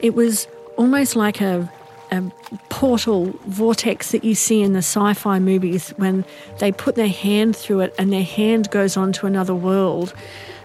It 0.00 0.14
was 0.14 0.46
almost 0.76 1.14
like 1.14 1.42
a, 1.42 1.70
a 2.10 2.22
portal 2.68 3.26
vortex 3.46 4.12
that 4.12 4.24
you 4.24 4.34
see 4.34 4.62
in 4.62 4.72
the 4.72 4.78
sci 4.78 5.14
fi 5.14 5.38
movies 5.38 5.90
when 5.90 6.24
they 6.58 6.72
put 6.72 6.94
their 6.96 7.08
hand 7.08 7.56
through 7.56 7.80
it 7.80 7.94
and 7.98 8.12
their 8.12 8.24
hand 8.24 8.70
goes 8.70 8.96
on 8.96 9.12
to 9.12 9.26
another 9.26 9.54
world 9.54 10.14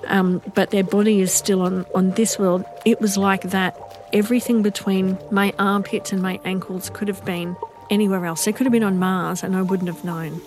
um, 0.08 0.42
but 0.54 0.72
their 0.72 0.84
body 0.84 1.22
is 1.22 1.32
still 1.32 1.62
on, 1.62 1.86
on 1.94 2.12
this 2.12 2.38
world. 2.38 2.64
It 2.86 3.02
was 3.02 3.18
like 3.18 3.44
that. 3.44 3.78
Everything 4.14 4.62
between 4.62 5.18
my 5.32 5.54
armpits 5.60 6.12
and 6.12 6.22
my 6.22 6.40
ankles 6.46 6.90
could 6.90 7.08
have 7.08 7.24
been 7.26 7.56
anywhere 7.90 8.26
else. 8.26 8.46
They 8.46 8.54
could 8.54 8.66
have 8.66 8.72
been 8.72 8.84
on 8.84 9.00
Mars 9.00 9.44
and 9.44 9.56
I 9.56 9.62
wouldn't 9.62 9.90
have 9.90 10.04
known. 10.06 10.42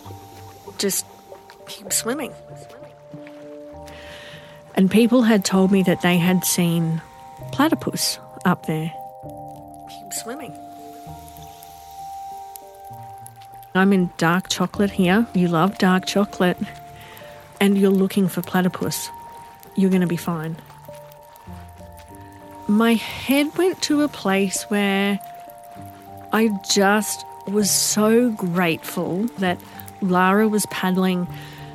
Just 0.79 1.05
keep 1.67 1.93
swimming. 1.93 2.33
And 4.75 4.91
people 4.91 5.23
had 5.23 5.45
told 5.45 5.73
me 5.73 5.83
that 5.83 6.03
they 6.03 6.19
had 6.19 6.45
seen 6.45 7.03
platypus 7.53 8.19
up 8.45 8.67
there. 8.67 8.93
Keep 9.91 10.13
swimming. 10.13 10.68
I'm 13.79 13.93
in 13.93 14.11
dark 14.19 14.49
chocolate 14.49 14.91
here. 14.91 15.27
You 15.35 15.49
love 15.49 15.79
dark 15.79 16.07
chocolate. 16.07 16.59
And 17.61 17.79
you're 17.79 17.91
looking 17.91 18.29
for 18.29 18.43
platypus 18.43 19.09
you're 19.79 19.91
going 19.91 20.03
to 20.03 20.09
be 20.09 20.17
fine. 20.17 20.57
My 22.67 22.95
head 22.95 23.57
went 23.57 23.81
to 23.83 24.03
a 24.03 24.09
place 24.09 24.65
where 24.65 25.21
I 26.33 26.51
just 26.69 27.25
was 27.47 27.71
so 27.71 28.31
grateful 28.33 29.25
that 29.39 29.59
Lara 30.03 30.49
was 30.49 30.67
paddling, 30.67 31.27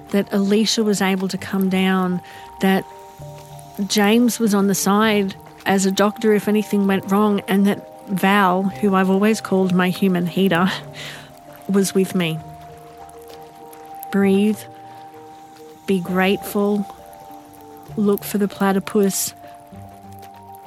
that 0.10 0.32
Alicia 0.32 0.84
was 0.84 1.02
able 1.02 1.30
to 1.30 1.38
come 1.38 1.70
down, 1.70 2.22
that 2.60 2.86
James 3.88 4.38
was 4.38 4.54
on 4.54 4.68
the 4.68 4.76
side 4.76 5.34
as 5.66 5.86
a 5.86 5.92
doctor 5.92 6.34
if 6.34 6.48
anything 6.48 6.86
went 6.86 7.10
wrong, 7.10 7.40
and 7.48 7.66
that 7.66 7.90
Val, 8.10 8.64
who 8.64 8.96
I've 8.96 9.10
always 9.10 9.40
called 9.40 9.74
my 9.74 9.90
human 9.90 10.28
heater, 10.28 10.70
was 11.74 11.94
with 11.94 12.16
me. 12.16 12.40
Breathe, 14.12 14.60
be 15.88 16.00
grateful, 16.00 16.86
look 17.98 18.24
for 18.24 18.38
the 18.38 18.48
platypus. 18.48 19.34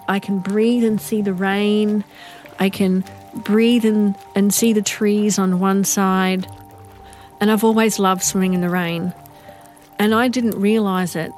I 0.08 0.18
can 0.18 0.40
breathe 0.40 0.84
and 0.84 1.00
see 1.00 1.22
the 1.22 1.32
rain. 1.32 2.04
I 2.58 2.70
can 2.70 3.04
breathe 3.34 3.84
and, 3.84 4.16
and 4.34 4.52
see 4.52 4.72
the 4.72 4.82
trees 4.82 5.38
on 5.38 5.58
one 5.58 5.84
side. 5.84 6.46
And 7.40 7.50
I've 7.50 7.64
always 7.64 7.98
loved 7.98 8.22
swimming 8.22 8.54
in 8.54 8.60
the 8.60 8.70
rain. 8.70 9.12
And 9.98 10.14
I 10.14 10.28
didn't 10.28 10.60
realise 10.60 11.16
it, 11.16 11.32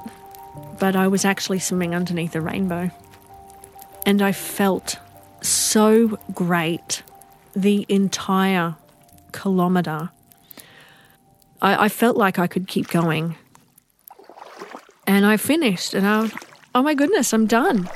but 0.79 0.95
I 0.95 1.07
was 1.07 1.25
actually 1.25 1.59
swimming 1.59 1.95
underneath 1.95 2.35
a 2.35 2.41
rainbow. 2.41 2.91
And 4.05 4.21
I 4.21 4.31
felt 4.31 4.97
so 5.41 6.19
great 6.33 7.03
the 7.55 7.85
entire 7.89 8.75
kilometre. 9.31 10.09
I, 11.61 11.85
I 11.85 11.89
felt 11.89 12.17
like 12.17 12.39
I 12.39 12.47
could 12.47 12.67
keep 12.67 12.87
going. 12.87 13.35
And 15.07 15.25
I 15.25 15.37
finished, 15.37 15.93
and 15.93 16.05
I 16.05 16.21
was, 16.21 16.33
oh 16.75 16.83
my 16.83 16.93
goodness, 16.93 17.33
I'm 17.33 17.47
done. 17.47 17.89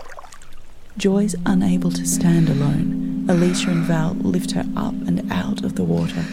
Joy's 0.98 1.36
unable 1.46 1.92
to 1.92 2.06
stand 2.06 2.50
alone. 2.50 3.26
Alicia 3.30 3.70
and 3.70 3.84
Val 3.84 4.14
lift 4.16 4.52
her 4.52 4.66
up 4.76 4.94
and 4.94 5.32
out 5.32 5.64
of 5.64 5.76
the 5.76 5.84
water, 5.84 6.26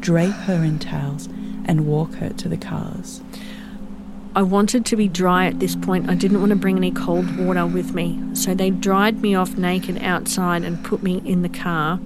drape 0.00 0.32
her 0.32 0.62
in 0.62 0.78
towels, 0.78 1.28
and 1.64 1.86
walk 1.86 2.14
her 2.14 2.30
to 2.30 2.48
the 2.48 2.56
cars. 2.56 3.20
I 4.36 4.42
wanted 4.42 4.84
to 4.86 4.96
be 4.96 5.08
dry 5.08 5.46
at 5.46 5.60
this 5.60 5.74
point. 5.74 6.10
I 6.10 6.14
didn't 6.14 6.40
want 6.40 6.50
to 6.50 6.56
bring 6.56 6.76
any 6.76 6.90
cold 6.90 7.38
water 7.38 7.66
with 7.66 7.94
me. 7.94 8.20
So 8.34 8.54
they 8.54 8.68
dried 8.68 9.22
me 9.22 9.34
off 9.34 9.56
naked 9.56 10.02
outside 10.02 10.62
and 10.62 10.84
put 10.84 11.02
me 11.02 11.22
in 11.24 11.40
the 11.40 11.48
car. 11.48 11.98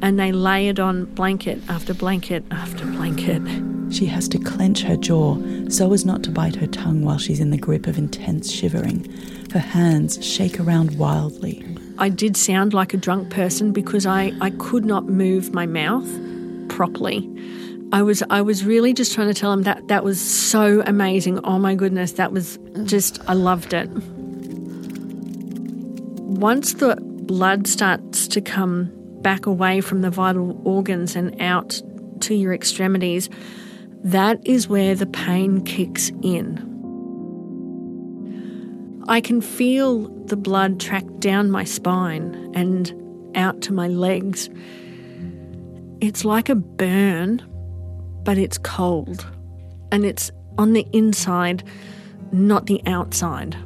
And 0.00 0.18
they 0.18 0.32
layered 0.32 0.78
on 0.78 1.06
blanket 1.06 1.60
after 1.68 1.92
blanket 1.92 2.44
after 2.50 2.84
blanket. 2.86 3.42
She 3.92 4.06
has 4.06 4.28
to 4.28 4.38
clench 4.38 4.82
her 4.82 4.96
jaw 4.96 5.38
so 5.68 5.92
as 5.92 6.04
not 6.04 6.22
to 6.24 6.30
bite 6.30 6.56
her 6.56 6.66
tongue 6.66 7.02
while 7.02 7.18
she's 7.18 7.40
in 7.40 7.50
the 7.50 7.58
grip 7.58 7.86
of 7.86 7.98
intense 7.98 8.52
shivering. 8.52 9.04
Her 9.52 9.58
hands 9.58 10.24
shake 10.24 10.60
around 10.60 10.98
wildly. 10.98 11.64
I 11.98 12.10
did 12.10 12.36
sound 12.36 12.74
like 12.74 12.94
a 12.94 12.96
drunk 12.96 13.30
person 13.30 13.72
because 13.72 14.06
I, 14.06 14.32
I 14.40 14.50
could 14.50 14.84
not 14.84 15.06
move 15.06 15.52
my 15.52 15.66
mouth 15.66 16.08
properly. 16.68 17.28
I 17.90 18.02
was 18.02 18.22
I 18.28 18.42
was 18.42 18.64
really 18.64 18.92
just 18.92 19.14
trying 19.14 19.28
to 19.28 19.34
tell 19.34 19.52
him 19.52 19.62
that 19.62 19.88
that 19.88 20.04
was 20.04 20.20
so 20.20 20.82
amazing. 20.84 21.40
Oh 21.44 21.58
my 21.58 21.74
goodness, 21.74 22.12
that 22.12 22.32
was 22.32 22.58
just 22.84 23.18
I 23.26 23.32
loved 23.32 23.72
it. 23.72 23.88
Once 26.20 26.74
the 26.74 26.96
blood 27.00 27.66
starts 27.66 28.28
to 28.28 28.42
come 28.42 28.92
back 29.22 29.46
away 29.46 29.80
from 29.80 30.02
the 30.02 30.10
vital 30.10 30.60
organs 30.64 31.16
and 31.16 31.40
out 31.40 31.80
to 32.20 32.34
your 32.34 32.52
extremities, 32.52 33.28
that 34.04 34.40
is 34.46 34.68
where 34.68 34.94
the 34.94 35.06
pain 35.06 35.64
kicks 35.64 36.10
in. 36.22 36.64
I 39.08 39.20
can 39.20 39.40
feel 39.40 40.08
the 40.26 40.36
blood 40.36 40.78
track 40.78 41.04
down 41.18 41.50
my 41.50 41.64
spine 41.64 42.52
and 42.54 42.92
out 43.34 43.62
to 43.62 43.72
my 43.72 43.88
legs. 43.88 44.50
It's 46.00 46.24
like 46.24 46.48
a 46.48 46.54
burn, 46.54 47.42
but 48.22 48.38
it's 48.38 48.58
cold. 48.58 49.26
And 49.90 50.04
it's 50.04 50.30
on 50.58 50.74
the 50.74 50.86
inside, 50.92 51.64
not 52.32 52.66
the 52.66 52.82
outside. 52.86 53.56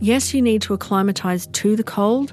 Yes, 0.00 0.32
you 0.32 0.40
need 0.40 0.62
to 0.62 0.74
acclimatise 0.74 1.48
to 1.48 1.74
the 1.74 1.82
cold, 1.82 2.32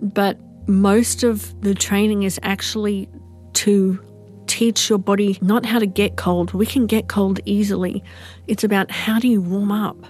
but 0.00 0.38
most 0.70 1.22
of 1.22 1.60
the 1.62 1.74
training 1.74 2.22
is 2.22 2.38
actually 2.42 3.08
to 3.54 3.98
teach 4.46 4.88
your 4.88 4.98
body 4.98 5.38
not 5.40 5.66
how 5.66 5.78
to 5.78 5.86
get 5.86 6.16
cold. 6.16 6.54
We 6.54 6.66
can 6.66 6.86
get 6.86 7.08
cold 7.08 7.40
easily. 7.44 8.02
It's 8.46 8.64
about 8.64 8.90
how 8.90 9.18
do 9.18 9.28
you 9.28 9.40
warm 9.40 9.72
up? 9.72 10.06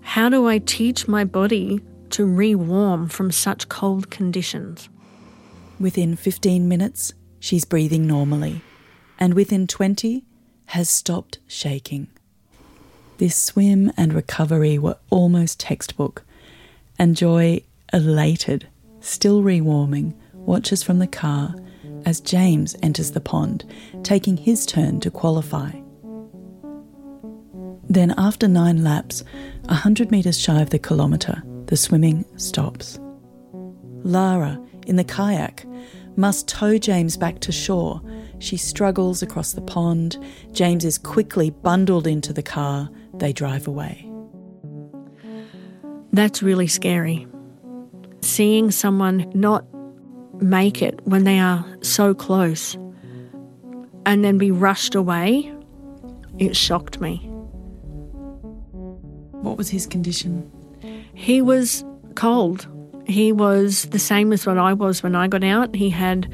How 0.00 0.28
do 0.28 0.48
I 0.48 0.58
teach 0.58 1.06
my 1.06 1.24
body 1.24 1.80
to 2.10 2.26
re 2.26 2.54
warm 2.54 3.08
from 3.08 3.30
such 3.30 3.68
cold 3.68 4.10
conditions? 4.10 4.88
Within 5.78 6.16
15 6.16 6.68
minutes, 6.68 7.14
she's 7.38 7.64
breathing 7.64 8.06
normally, 8.06 8.62
and 9.18 9.34
within 9.34 9.66
20, 9.66 10.24
has 10.66 10.90
stopped 10.90 11.38
shaking. 11.46 12.08
This 13.18 13.36
swim 13.36 13.92
and 13.96 14.12
recovery 14.12 14.78
were 14.78 14.98
almost 15.10 15.60
textbook, 15.60 16.24
and 16.98 17.16
Joy, 17.16 17.62
elated, 17.92 18.68
still 19.02 19.42
rewarming, 19.42 20.14
watches 20.32 20.82
from 20.82 20.98
the 20.98 21.06
car 21.06 21.54
as 22.06 22.20
James 22.20 22.74
enters 22.82 23.12
the 23.12 23.20
pond, 23.20 23.64
taking 24.02 24.36
his 24.36 24.66
turn 24.66 25.00
to 25.00 25.10
qualify. 25.10 25.70
Then, 27.88 28.14
after 28.16 28.48
nine 28.48 28.82
laps, 28.82 29.22
a 29.68 29.74
hundred 29.74 30.10
metres 30.10 30.40
shy 30.40 30.60
of 30.62 30.70
the 30.70 30.78
kilometre, 30.78 31.42
the 31.66 31.76
swimming 31.76 32.24
stops. 32.36 32.98
Lara, 34.02 34.60
in 34.86 34.96
the 34.96 35.04
kayak, 35.04 35.64
must 36.16 36.48
tow 36.48 36.78
James 36.78 37.16
back 37.16 37.40
to 37.40 37.52
shore. 37.52 38.00
She 38.38 38.56
struggles 38.56 39.22
across 39.22 39.52
the 39.52 39.60
pond. 39.60 40.18
James 40.52 40.84
is 40.84 40.98
quickly 40.98 41.50
bundled 41.50 42.06
into 42.06 42.32
the 42.32 42.42
car. 42.42 42.90
They 43.14 43.32
drive 43.32 43.68
away. 43.68 44.10
That's 46.12 46.42
really 46.42 46.66
scary. 46.66 47.26
Seeing 48.22 48.70
someone 48.70 49.30
not 49.34 49.64
make 50.40 50.80
it 50.80 51.00
when 51.04 51.24
they 51.24 51.38
are 51.38 51.64
so 51.82 52.14
close 52.14 52.74
and 54.06 54.24
then 54.24 54.38
be 54.38 54.50
rushed 54.50 54.94
away, 54.94 55.52
it 56.38 56.56
shocked 56.56 57.00
me. 57.00 57.16
What 59.42 59.56
was 59.58 59.68
his 59.68 59.86
condition? 59.86 60.50
He 61.14 61.42
was 61.42 61.84
cold. 62.14 62.66
He 63.06 63.32
was 63.32 63.86
the 63.86 63.98
same 63.98 64.32
as 64.32 64.46
what 64.46 64.58
I 64.58 64.72
was 64.72 65.02
when 65.02 65.14
I 65.14 65.28
got 65.28 65.44
out. 65.44 65.74
He 65.74 65.90
had 65.90 66.32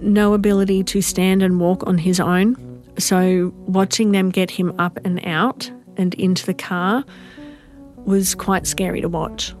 no 0.00 0.34
ability 0.34 0.84
to 0.84 1.02
stand 1.02 1.42
and 1.42 1.60
walk 1.60 1.86
on 1.86 1.98
his 1.98 2.20
own. 2.20 2.56
So, 2.98 3.52
watching 3.66 4.12
them 4.12 4.30
get 4.30 4.50
him 4.50 4.74
up 4.78 4.98
and 5.04 5.20
out 5.26 5.70
and 5.98 6.14
into 6.14 6.46
the 6.46 6.54
car 6.54 7.04
was 8.06 8.34
quite 8.34 8.66
scary 8.66 9.02
to 9.02 9.08
watch. 9.08 9.54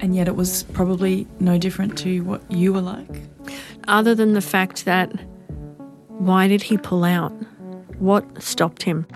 And 0.00 0.14
yet, 0.14 0.28
it 0.28 0.36
was 0.36 0.62
probably 0.72 1.26
no 1.40 1.58
different 1.58 1.98
to 1.98 2.20
what 2.20 2.50
you 2.50 2.72
were 2.72 2.80
like? 2.80 3.22
Other 3.88 4.14
than 4.14 4.34
the 4.34 4.40
fact 4.40 4.84
that 4.84 5.12
why 6.08 6.48
did 6.48 6.62
he 6.62 6.76
pull 6.76 7.04
out? 7.04 7.32
What 7.98 8.42
stopped 8.42 8.82
him? 8.82 9.06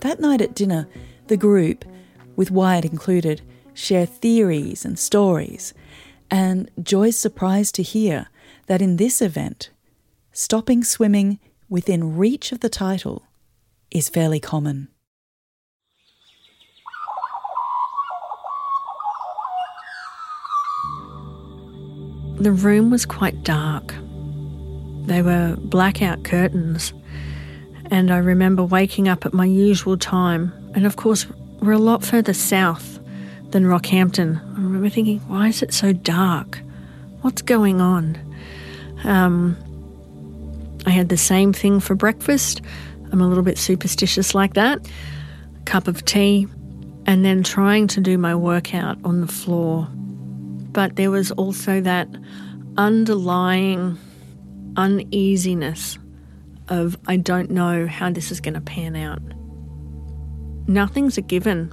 That 0.00 0.20
night 0.20 0.40
at 0.40 0.54
dinner, 0.54 0.86
the 1.28 1.36
group, 1.36 1.84
with 2.36 2.50
Wyatt 2.50 2.84
included, 2.84 3.42
share 3.72 4.06
theories 4.06 4.84
and 4.84 4.98
stories. 4.98 5.74
And 6.30 6.70
Joy's 6.82 7.16
surprised 7.16 7.74
to 7.76 7.82
hear 7.82 8.28
that 8.66 8.82
in 8.82 8.96
this 8.96 9.20
event, 9.20 9.70
stopping 10.32 10.84
swimming 10.84 11.38
within 11.68 12.16
reach 12.16 12.52
of 12.52 12.60
the 12.60 12.68
title 12.68 13.24
is 13.90 14.08
fairly 14.08 14.40
common. 14.40 14.88
The 22.44 22.52
room 22.52 22.90
was 22.90 23.06
quite 23.06 23.42
dark. 23.42 23.94
They 25.06 25.22
were 25.22 25.56
blackout 25.58 26.24
curtains, 26.24 26.92
and 27.86 28.10
I 28.10 28.18
remember 28.18 28.62
waking 28.62 29.08
up 29.08 29.24
at 29.24 29.32
my 29.32 29.46
usual 29.46 29.96
time. 29.96 30.52
And 30.74 30.84
of 30.84 30.96
course, 30.96 31.26
we're 31.62 31.72
a 31.72 31.78
lot 31.78 32.04
further 32.04 32.34
south 32.34 33.00
than 33.48 33.64
Rockhampton. 33.64 34.42
I 34.58 34.60
remember 34.60 34.90
thinking, 34.90 35.20
why 35.20 35.48
is 35.48 35.62
it 35.62 35.72
so 35.72 35.94
dark? 35.94 36.60
What's 37.22 37.40
going 37.40 37.80
on? 37.80 38.18
Um, 39.04 39.56
I 40.84 40.90
had 40.90 41.08
the 41.08 41.16
same 41.16 41.54
thing 41.54 41.80
for 41.80 41.94
breakfast. 41.94 42.60
I'm 43.10 43.22
a 43.22 43.26
little 43.26 43.42
bit 43.42 43.56
superstitious 43.56 44.34
like 44.34 44.52
that. 44.52 44.86
A 45.56 45.62
cup 45.64 45.88
of 45.88 46.04
tea, 46.04 46.46
and 47.06 47.24
then 47.24 47.42
trying 47.42 47.86
to 47.86 48.02
do 48.02 48.18
my 48.18 48.34
workout 48.34 48.98
on 49.02 49.22
the 49.22 49.28
floor. 49.28 49.88
But 50.74 50.96
there 50.96 51.10
was 51.10 51.30
also 51.30 51.80
that 51.80 52.08
underlying 52.76 53.96
uneasiness 54.76 55.98
of 56.68 56.98
I 57.06 57.16
don't 57.16 57.50
know 57.50 57.86
how 57.86 58.10
this 58.10 58.30
is 58.30 58.40
going 58.40 58.54
to 58.54 58.60
pan 58.60 58.96
out. 58.96 59.22
Nothing's 60.66 61.16
a 61.16 61.22
given. 61.22 61.72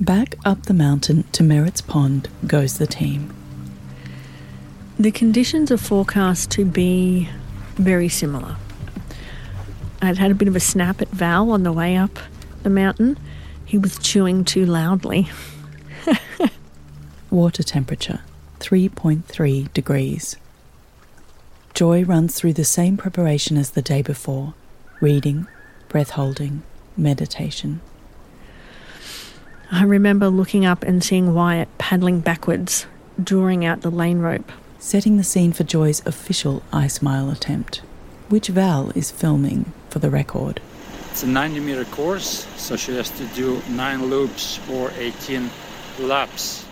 Back 0.00 0.36
up 0.44 0.62
the 0.64 0.74
mountain 0.74 1.24
to 1.32 1.42
Merritt's 1.42 1.80
Pond 1.80 2.28
goes 2.46 2.78
the 2.78 2.86
team. 2.86 3.34
The 4.98 5.10
conditions 5.10 5.72
are 5.72 5.78
forecast 5.78 6.52
to 6.52 6.64
be 6.64 7.28
very 7.74 8.08
similar. 8.08 8.56
I'd 10.00 10.18
had 10.18 10.30
a 10.30 10.34
bit 10.34 10.48
of 10.48 10.54
a 10.54 10.60
snap 10.60 11.02
at 11.02 11.08
Val 11.08 11.50
on 11.50 11.64
the 11.64 11.72
way 11.72 11.96
up 11.96 12.18
the 12.62 12.70
mountain. 12.70 13.18
He 13.64 13.78
was 13.78 13.98
chewing 13.98 14.44
too 14.44 14.66
loudly. 14.66 15.28
Water 17.32 17.62
temperature 17.62 18.20
3.3 18.60 19.72
degrees. 19.72 20.36
Joy 21.72 22.04
runs 22.04 22.34
through 22.34 22.52
the 22.52 22.62
same 22.66 22.98
preparation 22.98 23.56
as 23.56 23.70
the 23.70 23.80
day 23.80 24.02
before 24.02 24.52
reading, 25.00 25.46
breath 25.88 26.10
holding, 26.10 26.62
meditation. 26.94 27.80
I 29.70 29.84
remember 29.84 30.28
looking 30.28 30.66
up 30.66 30.82
and 30.82 31.02
seeing 31.02 31.32
Wyatt 31.32 31.70
paddling 31.78 32.20
backwards, 32.20 32.84
drawing 33.20 33.64
out 33.64 33.80
the 33.80 33.90
lane 33.90 34.18
rope. 34.18 34.52
Setting 34.78 35.16
the 35.16 35.24
scene 35.24 35.54
for 35.54 35.64
Joy's 35.64 36.04
official 36.04 36.62
ice 36.70 37.00
mile 37.00 37.30
attempt, 37.30 37.78
which 38.28 38.48
Val 38.48 38.90
is 38.90 39.10
filming 39.10 39.72
for 39.88 40.00
the 40.00 40.10
record. 40.10 40.60
It's 41.10 41.22
a 41.22 41.28
90 41.28 41.60
meter 41.60 41.86
course, 41.86 42.46
so 42.58 42.76
she 42.76 42.94
has 42.96 43.08
to 43.12 43.24
do 43.28 43.62
9 43.70 44.10
loops 44.10 44.60
or 44.68 44.92
18 44.98 45.48
laps. 45.98 46.66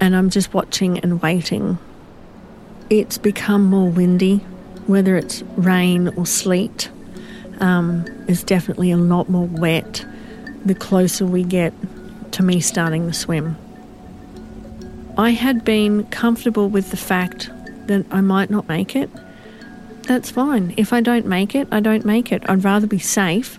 And 0.00 0.16
I'm 0.16 0.30
just 0.30 0.54
watching 0.54 0.98
and 0.98 1.20
waiting. 1.20 1.78
It's 2.88 3.18
become 3.18 3.64
more 3.64 3.90
windy, 3.90 4.38
whether 4.86 5.16
it's 5.16 5.42
rain 5.56 6.08
or 6.16 6.26
sleet. 6.26 6.90
Um, 7.60 8.06
it's 8.26 8.42
definitely 8.42 8.90
a 8.90 8.96
lot 8.96 9.28
more 9.28 9.46
wet 9.46 10.04
the 10.64 10.74
closer 10.74 11.26
we 11.26 11.42
get 11.44 11.72
to 12.32 12.42
me 12.42 12.60
starting 12.60 13.06
the 13.06 13.12
swim. 13.12 13.56
I 15.16 15.30
had 15.30 15.64
been 15.64 16.04
comfortable 16.04 16.68
with 16.68 16.90
the 16.90 16.96
fact 16.96 17.50
that 17.86 18.06
I 18.10 18.20
might 18.20 18.50
not 18.50 18.68
make 18.68 18.96
it. 18.96 19.10
That's 20.02 20.30
fine. 20.30 20.74
If 20.76 20.92
I 20.92 21.00
don't 21.00 21.26
make 21.26 21.54
it, 21.54 21.68
I 21.70 21.80
don't 21.80 22.04
make 22.04 22.32
it. 22.32 22.42
I'd 22.48 22.64
rather 22.64 22.86
be 22.86 22.98
safe 22.98 23.58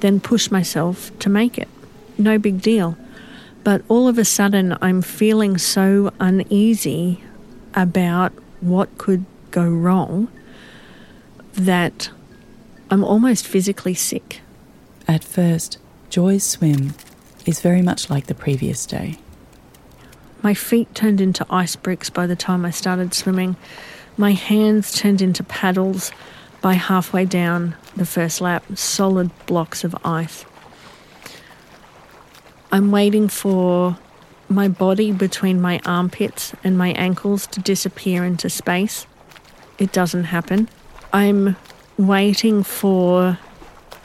than 0.00 0.20
push 0.20 0.50
myself 0.50 1.16
to 1.20 1.28
make 1.28 1.58
it. 1.58 1.68
No 2.16 2.38
big 2.38 2.60
deal. 2.60 2.96
But 3.62 3.82
all 3.88 4.08
of 4.08 4.18
a 4.18 4.24
sudden, 4.24 4.76
I'm 4.80 5.02
feeling 5.02 5.58
so 5.58 6.12
uneasy 6.18 7.22
about 7.74 8.32
what 8.60 8.96
could 8.98 9.24
go 9.50 9.68
wrong 9.68 10.28
that 11.52 12.10
I'm 12.90 13.04
almost 13.04 13.46
physically 13.46 13.94
sick. 13.94 14.40
At 15.06 15.24
first, 15.24 15.78
Joy's 16.08 16.44
swim 16.44 16.94
is 17.46 17.60
very 17.60 17.82
much 17.82 18.10
like 18.10 18.26
the 18.26 18.34
previous 18.34 18.86
day. 18.86 19.18
My 20.42 20.54
feet 20.54 20.94
turned 20.94 21.20
into 21.20 21.46
ice 21.50 21.76
bricks 21.76 22.08
by 22.08 22.26
the 22.26 22.36
time 22.36 22.64
I 22.64 22.70
started 22.70 23.12
swimming. 23.12 23.56
My 24.16 24.32
hands 24.32 24.92
turned 24.92 25.20
into 25.20 25.44
paddles 25.44 26.12
by 26.62 26.74
halfway 26.74 27.24
down 27.24 27.76
the 27.96 28.06
first 28.06 28.40
lap, 28.40 28.64
solid 28.74 29.30
blocks 29.46 29.84
of 29.84 29.94
ice. 30.04 30.44
I'm 32.72 32.92
waiting 32.92 33.28
for 33.28 33.98
my 34.48 34.68
body 34.68 35.10
between 35.10 35.60
my 35.60 35.80
armpits 35.84 36.52
and 36.62 36.78
my 36.78 36.90
ankles 36.90 37.46
to 37.48 37.60
disappear 37.60 38.24
into 38.24 38.48
space. 38.48 39.06
It 39.78 39.92
doesn't 39.92 40.24
happen. 40.24 40.68
I'm 41.12 41.56
waiting 41.98 42.62
for 42.62 43.38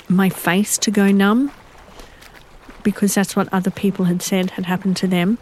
my 0.09 0.29
face 0.29 0.77
to 0.79 0.91
go 0.91 1.11
numb 1.11 1.51
because 2.81 3.13
that's 3.13 3.35
what 3.35 3.51
other 3.53 3.71
people 3.71 4.05
had 4.05 4.21
said 4.21 4.51
had 4.51 4.65
happened 4.65 4.97
to 4.97 5.07
them. 5.07 5.37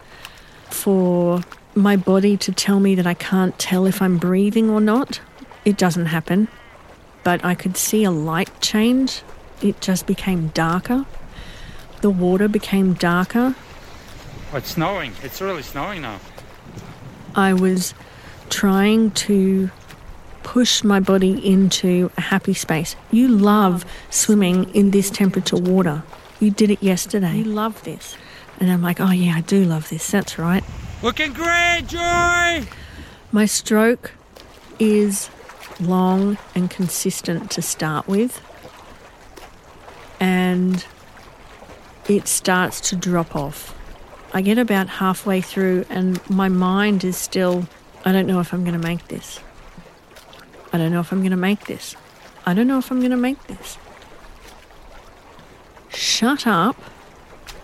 For 0.70 1.42
my 1.74 1.96
body 1.96 2.36
to 2.38 2.52
tell 2.52 2.78
me 2.78 2.94
that 2.94 3.06
I 3.06 3.14
can't 3.14 3.58
tell 3.58 3.86
if 3.86 4.02
I'm 4.02 4.18
breathing 4.18 4.68
or 4.68 4.80
not, 4.80 5.20
it 5.64 5.78
doesn't 5.78 6.06
happen. 6.06 6.48
But 7.22 7.42
I 7.42 7.54
could 7.54 7.78
see 7.78 8.04
a 8.04 8.10
light 8.10 8.50
change. 8.60 9.22
It 9.62 9.80
just 9.80 10.06
became 10.06 10.48
darker. 10.48 11.06
The 12.04 12.10
water 12.10 12.48
became 12.48 12.92
darker. 12.92 13.54
Oh, 14.52 14.58
it's 14.58 14.72
snowing. 14.72 15.14
It's 15.22 15.40
really 15.40 15.62
snowing 15.62 16.02
now. 16.02 16.20
I 17.34 17.54
was 17.54 17.94
trying 18.50 19.12
to 19.12 19.70
push 20.42 20.84
my 20.84 21.00
body 21.00 21.32
into 21.50 22.10
a 22.18 22.20
happy 22.20 22.52
space. 22.52 22.94
You 23.10 23.28
love 23.28 23.86
swimming 24.10 24.68
in 24.74 24.90
this 24.90 25.08
temperature 25.08 25.56
water. 25.56 26.02
You 26.40 26.50
did 26.50 26.70
it 26.70 26.82
yesterday. 26.82 27.36
You 27.38 27.44
love 27.44 27.82
this. 27.84 28.18
And 28.60 28.70
I'm 28.70 28.82
like, 28.82 29.00
oh, 29.00 29.10
yeah, 29.10 29.36
I 29.36 29.40
do 29.40 29.64
love 29.64 29.88
this. 29.88 30.10
That's 30.10 30.38
right. 30.38 30.62
Looking 31.02 31.32
great, 31.32 31.84
Joy! 31.86 32.66
My 33.32 33.46
stroke 33.46 34.12
is 34.78 35.30
long 35.80 36.36
and 36.54 36.70
consistent 36.70 37.50
to 37.52 37.62
start 37.62 38.06
with. 38.06 38.42
And 40.20 40.84
it 42.08 42.28
starts 42.28 42.80
to 42.90 42.96
drop 42.96 43.34
off. 43.34 43.78
I 44.32 44.40
get 44.40 44.58
about 44.58 44.88
halfway 44.88 45.40
through, 45.40 45.86
and 45.88 46.18
my 46.28 46.48
mind 46.48 47.04
is 47.04 47.16
still, 47.16 47.66
I 48.04 48.12
don't 48.12 48.26
know 48.26 48.40
if 48.40 48.52
I'm 48.52 48.64
going 48.64 48.78
to 48.80 48.86
make 48.86 49.08
this. 49.08 49.40
I 50.72 50.78
don't 50.78 50.90
know 50.90 51.00
if 51.00 51.12
I'm 51.12 51.20
going 51.20 51.30
to 51.30 51.36
make 51.36 51.66
this. 51.66 51.94
I 52.44 52.52
don't 52.52 52.66
know 52.66 52.78
if 52.78 52.90
I'm 52.90 52.98
going 52.98 53.12
to 53.12 53.16
make 53.16 53.42
this. 53.46 53.78
Shut 55.88 56.46
up 56.46 56.76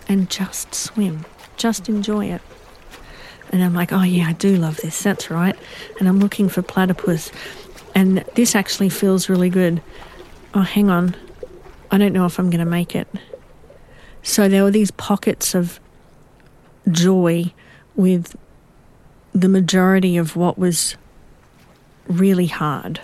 and 0.07 0.29
just 0.29 0.73
swim. 0.73 1.25
Just 1.57 1.89
enjoy 1.89 2.27
it. 2.27 2.41
And 3.51 3.61
I'm 3.61 3.73
like, 3.73 3.91
oh, 3.91 4.03
yeah, 4.03 4.29
I 4.29 4.33
do 4.33 4.55
love 4.55 4.77
this. 4.77 5.03
That's 5.03 5.29
right. 5.29 5.57
And 5.99 6.07
I'm 6.07 6.19
looking 6.19 6.47
for 6.47 6.61
platypus. 6.61 7.31
And 7.93 8.19
this 8.35 8.55
actually 8.55 8.87
feels 8.87 9.27
really 9.27 9.49
good. 9.49 9.81
Oh, 10.53 10.61
hang 10.61 10.89
on. 10.89 11.15
I 11.91 11.97
don't 11.97 12.13
know 12.13 12.25
if 12.25 12.39
I'm 12.39 12.49
going 12.49 12.63
to 12.63 12.65
make 12.65 12.95
it. 12.95 13.09
So 14.23 14.47
there 14.47 14.63
were 14.63 14.71
these 14.71 14.91
pockets 14.91 15.55
of 15.55 15.79
joy 16.89 17.53
with 17.95 18.35
the 19.33 19.49
majority 19.49 20.17
of 20.17 20.35
what 20.35 20.57
was 20.57 20.95
really 22.07 22.47
hard. 22.47 23.01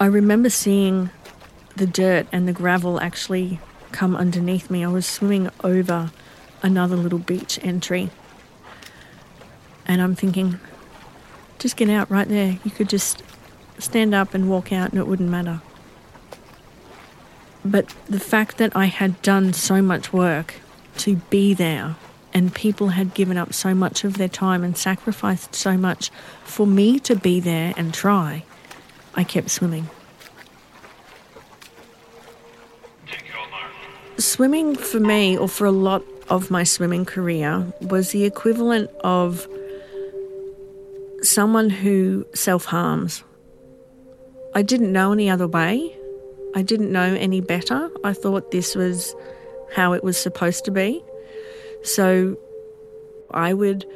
I 0.00 0.06
remember 0.06 0.48
seeing 0.50 1.10
the 1.76 1.86
dirt 1.86 2.26
and 2.30 2.46
the 2.46 2.52
gravel 2.52 3.00
actually 3.00 3.60
come 3.90 4.14
underneath 4.14 4.70
me. 4.70 4.84
I 4.84 4.88
was 4.88 5.06
swimming 5.06 5.50
over 5.64 6.10
another 6.62 6.96
little 6.96 7.18
beach 7.18 7.58
entry. 7.62 8.10
And 9.86 10.02
I'm 10.02 10.14
thinking, 10.14 10.60
just 11.58 11.76
get 11.76 11.88
out 11.88 12.10
right 12.10 12.28
there. 12.28 12.58
You 12.62 12.70
could 12.70 12.88
just 12.88 13.22
stand 13.78 14.14
up 14.14 14.34
and 14.34 14.50
walk 14.50 14.72
out 14.72 14.90
and 14.90 15.00
it 15.00 15.06
wouldn't 15.06 15.30
matter. 15.30 15.62
But 17.70 17.94
the 18.08 18.18
fact 18.18 18.56
that 18.56 18.74
I 18.74 18.86
had 18.86 19.20
done 19.20 19.52
so 19.52 19.82
much 19.82 20.10
work 20.10 20.54
to 20.98 21.16
be 21.28 21.52
there 21.52 21.96
and 22.32 22.54
people 22.54 22.88
had 22.88 23.12
given 23.12 23.36
up 23.36 23.52
so 23.52 23.74
much 23.74 24.04
of 24.04 24.16
their 24.16 24.28
time 24.28 24.64
and 24.64 24.74
sacrificed 24.76 25.54
so 25.54 25.76
much 25.76 26.10
for 26.44 26.66
me 26.66 26.98
to 27.00 27.14
be 27.14 27.40
there 27.40 27.74
and 27.76 27.92
try, 27.92 28.44
I 29.14 29.22
kept 29.22 29.50
swimming. 29.50 29.90
Swimming 34.16 34.74
for 34.74 34.98
me, 34.98 35.36
or 35.36 35.48
for 35.48 35.66
a 35.66 35.70
lot 35.70 36.02
of 36.28 36.50
my 36.50 36.64
swimming 36.64 37.04
career, 37.04 37.70
was 37.82 38.12
the 38.12 38.24
equivalent 38.24 38.90
of 39.04 39.46
someone 41.22 41.68
who 41.68 42.26
self 42.34 42.64
harms. 42.64 43.24
I 44.54 44.62
didn't 44.62 44.90
know 44.90 45.12
any 45.12 45.28
other 45.28 45.46
way. 45.46 45.97
I 46.58 46.62
didn't 46.62 46.90
know 46.90 47.14
any 47.14 47.40
better. 47.40 47.88
I 48.02 48.12
thought 48.12 48.50
this 48.50 48.74
was 48.74 49.14
how 49.72 49.92
it 49.92 50.02
was 50.02 50.18
supposed 50.18 50.64
to 50.64 50.72
be. 50.72 51.04
So 51.84 52.36
I 53.30 53.54
would 53.54 53.86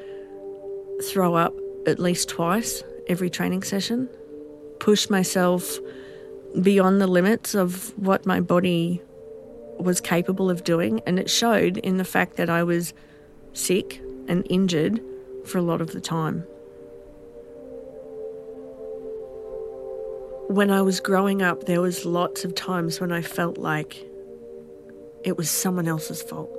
throw 1.03 1.35
up 1.35 1.57
at 1.88 1.98
least 1.98 2.29
twice 2.29 2.85
every 3.09 3.31
training 3.31 3.64
session, 3.64 4.09
push 4.79 5.11
myself 5.11 5.77
beyond 6.61 7.01
the 7.01 7.09
limits 7.09 7.57
of 7.57 7.98
what 7.98 8.27
my 8.27 8.38
body 8.38 9.03
was 9.81 10.01
capable 10.01 10.48
of 10.48 10.62
doing. 10.62 11.01
And 11.05 11.18
it 11.18 11.29
showed 11.29 11.79
in 11.79 11.96
the 11.96 12.05
fact 12.05 12.37
that 12.37 12.48
I 12.48 12.62
was 12.62 12.94
sick 13.55 14.01
and 14.29 14.46
injured 14.48 15.01
for 15.46 15.59
a 15.59 15.62
lot 15.62 15.81
of 15.81 15.90
the 15.90 16.01
time. 16.01 16.44
When 20.52 20.70
I 20.70 20.82
was 20.82 21.00
growing 21.00 21.40
up, 21.40 21.64
there 21.64 21.80
was 21.80 22.04
lots 22.04 22.44
of 22.44 22.54
times 22.54 23.00
when 23.00 23.10
I 23.10 23.22
felt 23.22 23.56
like 23.56 24.04
it 25.24 25.38
was 25.38 25.48
someone 25.48 25.88
else's 25.88 26.20
fault. 26.20 26.50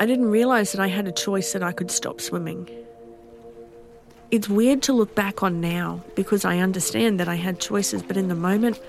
I 0.00 0.06
didn't 0.06 0.30
realize 0.30 0.72
that 0.72 0.80
I 0.80 0.86
had 0.86 1.06
a 1.06 1.12
choice 1.12 1.52
that 1.52 1.62
I 1.62 1.72
could 1.72 1.90
stop 1.90 2.22
swimming. 2.22 2.66
It's 4.30 4.48
weird 4.48 4.80
to 4.84 4.94
look 4.94 5.14
back 5.14 5.42
on 5.42 5.60
now 5.60 6.02
because 6.14 6.46
I 6.46 6.60
understand 6.60 7.20
that 7.20 7.28
I 7.28 7.34
had 7.34 7.60
choices, 7.60 8.02
but 8.02 8.16
in 8.16 8.28
the 8.28 8.34
moment, 8.34 8.80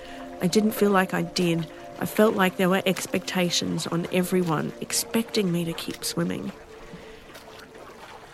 I 0.41 0.47
didn't 0.47 0.71
feel 0.71 0.91
like 0.91 1.13
I 1.13 1.23
did. 1.23 1.67
I 1.99 2.05
felt 2.05 2.35
like 2.35 2.55
there 2.55 2.69
were 2.69 2.81
expectations 2.85 3.85
on 3.87 4.07
everyone 4.13 4.71
expecting 4.79 5.51
me 5.51 5.65
to 5.65 5.73
keep 5.73 6.05
swimming. 6.05 6.53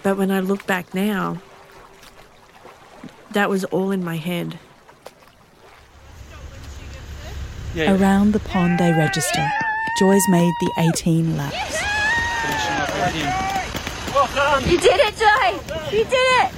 But 0.03 0.17
when 0.17 0.29
I 0.29 0.41
look 0.41 0.67
back 0.67 0.93
now, 0.93 1.41
that 3.31 3.49
was 3.49 3.63
all 3.63 3.89
in 3.89 4.03
my 4.03 4.17
head. 4.17 4.59
Yeah. 7.75 7.93
Around 7.99 8.31
the 8.31 8.39
pond 8.39 8.79
they 8.79 8.93
register. 8.93 9.45
Joy's 9.99 10.25
made 10.29 10.53
the 10.61 10.71
18 10.95 11.35
laps. 11.35 11.81
You 14.65 14.79
did 14.79 14.99
it, 15.01 15.15
Joy! 15.17 15.95
You 15.95 16.05
did 16.05 16.13
it! 16.13 16.51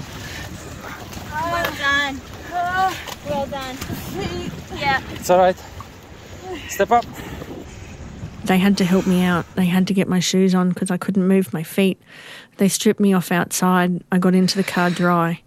Well 1.31 1.71
done. 1.75 2.21
well 3.27 3.45
done. 3.47 3.77
Yeah. 4.75 5.01
It's 5.13 5.29
alright. 5.31 5.57
Step 6.69 6.91
up. 6.91 7.05
They 8.43 8.59
had 8.59 8.77
to 8.77 8.85
help 8.85 9.07
me 9.07 9.23
out. 9.23 9.45
They 9.55 9.65
had 9.65 9.87
to 9.87 9.95
get 9.95 10.07
my 10.07 10.19
shoes 10.19 10.53
on 10.53 10.69
because 10.69 10.91
I 10.91 10.97
couldn't 10.97 11.27
move 11.27 11.51
my 11.51 11.63
feet. 11.63 11.99
They 12.57 12.67
stripped 12.67 12.99
me 12.99 13.13
off 13.13 13.31
outside. 13.31 14.03
I 14.11 14.19
got 14.19 14.35
into 14.35 14.55
the 14.55 14.63
car 14.63 14.91
dry. 14.91 15.41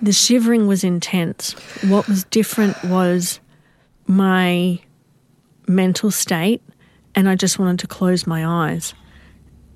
The 0.00 0.12
shivering 0.12 0.68
was 0.68 0.84
intense. 0.84 1.52
What 1.82 2.08
was 2.08 2.22
different 2.24 2.82
was 2.84 3.40
my 4.10 4.80
mental 5.68 6.10
state, 6.10 6.62
and 7.14 7.28
I 7.28 7.36
just 7.36 7.58
wanted 7.58 7.78
to 7.78 7.86
close 7.86 8.26
my 8.26 8.44
eyes. 8.44 8.92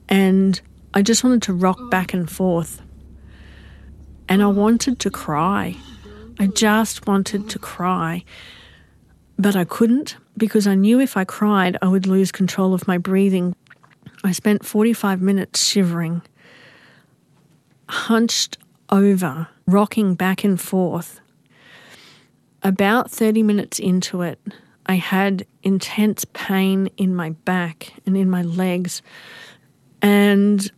And 0.08 0.60
I 0.92 1.02
just 1.02 1.22
wanted 1.22 1.42
to 1.42 1.52
rock 1.52 1.78
back 1.88 2.12
and 2.12 2.28
forth. 2.28 2.82
And 4.28 4.42
I 4.42 4.48
wanted 4.48 4.98
to 5.00 5.10
cry. 5.10 5.76
I 6.38 6.48
just 6.48 7.06
wanted 7.06 7.48
to 7.50 7.58
cry. 7.58 8.24
But 9.38 9.54
I 9.54 9.64
couldn't 9.64 10.16
because 10.36 10.66
I 10.66 10.74
knew 10.74 11.00
if 11.00 11.16
I 11.16 11.24
cried, 11.24 11.76
I 11.80 11.86
would 11.86 12.06
lose 12.06 12.32
control 12.32 12.74
of 12.74 12.88
my 12.88 12.98
breathing. 12.98 13.54
I 14.24 14.32
spent 14.32 14.64
45 14.64 15.22
minutes 15.22 15.64
shivering, 15.64 16.22
hunched 17.88 18.58
over, 18.90 19.48
rocking 19.66 20.14
back 20.14 20.42
and 20.42 20.60
forth, 20.60 21.20
about 22.64 23.10
30 23.10 23.42
minutes 23.42 23.78
into 23.78 24.22
it, 24.22 24.40
I 24.86 24.94
had 24.94 25.46
intense 25.62 26.24
pain 26.32 26.88
in 26.96 27.14
my 27.14 27.30
back 27.30 27.92
and 28.06 28.16
in 28.16 28.28
my 28.28 28.42
legs. 28.42 29.02
And 30.02 30.70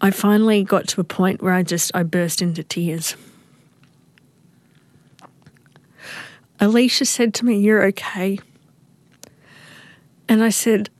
I 0.00 0.10
finally 0.10 0.64
got 0.64 0.88
to 0.88 1.00
a 1.00 1.04
point 1.04 1.42
where 1.42 1.52
I 1.52 1.62
just 1.62 1.90
I 1.94 2.02
burst 2.02 2.42
into 2.42 2.62
tears. 2.62 3.16
Alicia 6.60 7.04
said 7.04 7.34
to 7.34 7.44
me, 7.44 7.60
"You're 7.60 7.84
okay." 7.86 8.38
And 10.28 10.42
I 10.42 10.50
said, 10.50 10.90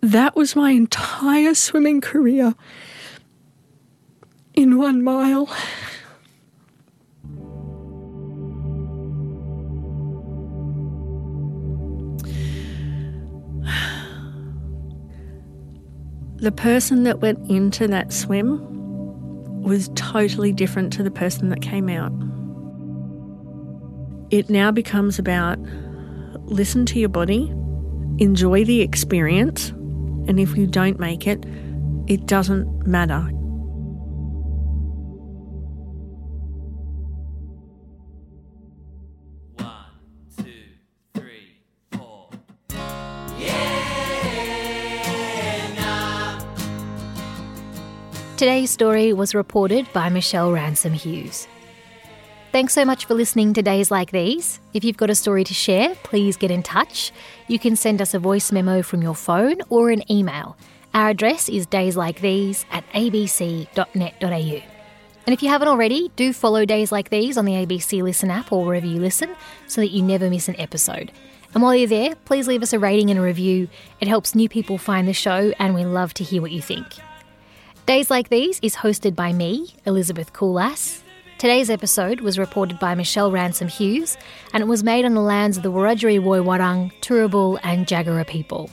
"That 0.00 0.36
was 0.36 0.54
my 0.54 0.72
entire 0.72 1.54
swimming 1.54 2.00
career 2.00 2.54
in 4.54 4.78
1 4.78 5.02
mile." 5.02 5.48
The 16.40 16.52
person 16.52 17.02
that 17.04 17.20
went 17.20 17.50
into 17.50 17.86
that 17.88 18.12
swim 18.12 18.58
was 19.62 19.90
totally 19.94 20.52
different 20.52 20.92
to 20.94 21.02
the 21.02 21.10
person 21.10 21.50
that 21.50 21.60
came 21.60 21.88
out. 21.88 22.12
It 24.30 24.48
now 24.48 24.70
becomes 24.70 25.18
about 25.18 25.58
listen 26.46 26.86
to 26.86 26.98
your 26.98 27.10
body, 27.10 27.48
enjoy 28.18 28.64
the 28.64 28.80
experience, 28.80 29.68
and 29.68 30.40
if 30.40 30.56
you 30.56 30.66
don't 30.66 30.98
make 30.98 31.26
it, 31.26 31.44
it 32.06 32.26
doesn't 32.26 32.86
matter. 32.86 33.30
Today's 48.40 48.70
story 48.70 49.12
was 49.12 49.34
reported 49.34 49.86
by 49.92 50.08
Michelle 50.08 50.50
Ransom 50.50 50.94
Hughes. 50.94 51.46
Thanks 52.52 52.72
so 52.72 52.86
much 52.86 53.04
for 53.04 53.12
listening 53.12 53.52
to 53.52 53.60
Days 53.60 53.90
Like 53.90 54.12
These. 54.12 54.60
If 54.72 54.82
you've 54.82 54.96
got 54.96 55.10
a 55.10 55.14
story 55.14 55.44
to 55.44 55.52
share, 55.52 55.94
please 56.04 56.38
get 56.38 56.50
in 56.50 56.62
touch. 56.62 57.12
You 57.48 57.58
can 57.58 57.76
send 57.76 58.00
us 58.00 58.14
a 58.14 58.18
voice 58.18 58.50
memo 58.50 58.80
from 58.82 59.02
your 59.02 59.14
phone 59.14 59.56
or 59.68 59.90
an 59.90 60.10
email. 60.10 60.56
Our 60.94 61.10
address 61.10 61.50
is 61.50 61.66
dayslikethese 61.66 62.64
at 62.70 62.82
abc.net.au. 62.94 64.62
And 65.26 65.34
if 65.34 65.42
you 65.42 65.50
haven't 65.50 65.68
already, 65.68 66.10
do 66.16 66.32
follow 66.32 66.64
Days 66.64 66.90
Like 66.90 67.10
These 67.10 67.36
on 67.36 67.44
the 67.44 67.52
ABC 67.52 68.02
Listen 68.02 68.30
app 68.30 68.52
or 68.52 68.64
wherever 68.64 68.86
you 68.86 69.00
listen 69.00 69.36
so 69.66 69.82
that 69.82 69.90
you 69.90 70.02
never 70.02 70.30
miss 70.30 70.48
an 70.48 70.58
episode. 70.58 71.12
And 71.52 71.62
while 71.62 71.74
you're 71.74 71.86
there, 71.86 72.14
please 72.24 72.48
leave 72.48 72.62
us 72.62 72.72
a 72.72 72.78
rating 72.78 73.10
and 73.10 73.20
a 73.20 73.22
review. 73.22 73.68
It 74.00 74.08
helps 74.08 74.34
new 74.34 74.48
people 74.48 74.78
find 74.78 75.06
the 75.06 75.12
show, 75.12 75.52
and 75.58 75.74
we 75.74 75.84
love 75.84 76.14
to 76.14 76.24
hear 76.24 76.40
what 76.40 76.52
you 76.52 76.62
think. 76.62 76.86
Days 77.90 78.08
Like 78.08 78.28
These 78.28 78.60
is 78.62 78.76
hosted 78.76 79.16
by 79.16 79.32
me, 79.32 79.74
Elizabeth 79.84 80.32
Koolass. 80.32 81.02
Today's 81.38 81.68
episode 81.68 82.20
was 82.20 82.38
reported 82.38 82.78
by 82.78 82.94
Michelle 82.94 83.32
Ransom 83.32 83.66
Hughes, 83.66 84.16
and 84.52 84.62
it 84.62 84.68
was 84.68 84.84
made 84.84 85.04
on 85.04 85.14
the 85.14 85.20
lands 85.20 85.56
of 85.56 85.64
the 85.64 85.72
Wiradjuri 85.72 86.20
Woiwurrung, 86.20 86.92
Turrbal, 87.00 87.58
and 87.64 87.88
Jagera 87.88 88.24
people. 88.24 88.70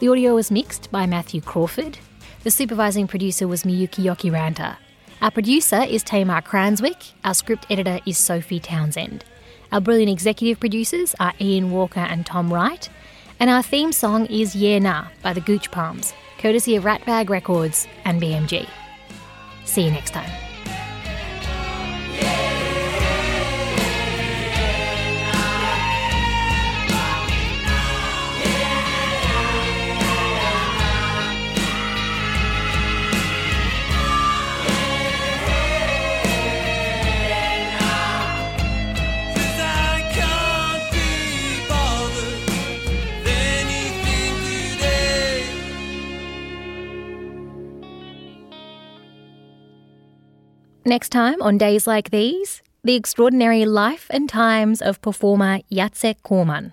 The 0.00 0.08
audio 0.08 0.34
was 0.34 0.50
mixed 0.50 0.90
by 0.90 1.04
Matthew 1.04 1.42
Crawford. 1.42 1.98
The 2.42 2.50
supervising 2.50 3.06
producer 3.06 3.46
was 3.46 3.64
Miyuki 3.64 4.04
Jokiranta. 4.04 4.78
Our 5.20 5.30
producer 5.30 5.82
is 5.82 6.02
Tamar 6.02 6.40
Cranswick. 6.40 7.12
Our 7.24 7.34
script 7.34 7.66
editor 7.68 8.00
is 8.06 8.16
Sophie 8.16 8.60
Townsend. 8.60 9.26
Our 9.72 9.82
brilliant 9.82 10.10
executive 10.10 10.58
producers 10.58 11.14
are 11.20 11.34
Ian 11.38 11.70
Walker 11.70 12.00
and 12.00 12.24
Tom 12.24 12.50
Wright. 12.50 12.88
And 13.38 13.50
our 13.50 13.62
theme 13.62 13.92
song 13.92 14.24
is 14.24 14.56
Yeah 14.56 14.78
Nah 14.78 15.08
by 15.22 15.34
the 15.34 15.42
Gooch 15.42 15.70
Palms, 15.70 16.14
courtesy 16.42 16.76
of 16.76 16.82
Ratbag 16.82 17.30
Records 17.30 17.86
and 18.04 18.20
BMG. 18.20 18.68
See 19.64 19.84
you 19.84 19.92
next 19.92 20.10
time. 20.10 20.41
Next 50.84 51.10
time 51.10 51.40
on 51.40 51.58
days 51.58 51.86
like 51.86 52.10
these, 52.10 52.60
the 52.82 52.94
extraordinary 52.96 53.64
life 53.64 54.08
and 54.10 54.28
times 54.28 54.82
of 54.82 55.00
performer 55.00 55.60
Jacek 55.70 56.16
Korman. 56.24 56.72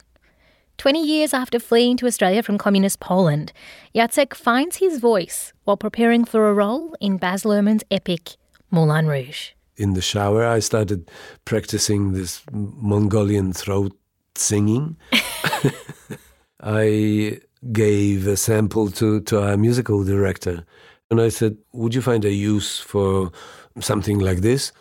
20 0.80 1.06
years 1.06 1.32
after 1.32 1.60
fleeing 1.60 1.96
to 1.98 2.08
Australia 2.08 2.42
from 2.42 2.58
communist 2.58 3.00
Poland, 3.00 3.54
Jacek 3.94 4.34
finds 4.34 4.78
his 4.78 5.00
voice 5.00 5.54
while 5.64 5.78
preparing 5.78 6.26
for 6.26 6.50
a 6.50 6.54
role 6.56 6.96
in 7.00 7.18
Baz 7.18 7.44
Luhrmann's 7.44 7.84
epic 7.92 8.38
Moulin 8.72 9.08
Rouge. 9.08 9.52
in 9.78 9.94
the 9.94 10.02
shower, 10.02 10.46
I 10.46 10.60
started 10.60 11.10
practicing 11.46 12.14
this 12.14 12.44
Mongolian 12.52 13.54
throat 13.54 13.96
singing. 14.36 14.98
I 16.62 17.40
gave 17.72 18.28
a 18.28 18.36
sample 18.36 18.90
to, 18.92 19.22
to 19.22 19.42
our 19.42 19.56
musical 19.56 20.04
director, 20.04 20.66
and 21.10 21.22
I 21.22 21.30
said, 21.30 21.58
Would 21.74 21.96
you 21.96 22.02
find 22.02 22.26
a 22.26 22.32
use 22.32 22.80
for 22.80 23.32
something 23.80 24.20
like 24.20 24.40
this? 24.40 24.72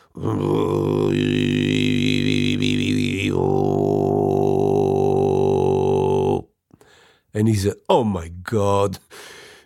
And 7.35 7.49
he 7.49 7.55
said, 7.55 7.75
Oh 7.89 8.05
my 8.05 8.29
God. 8.29 8.99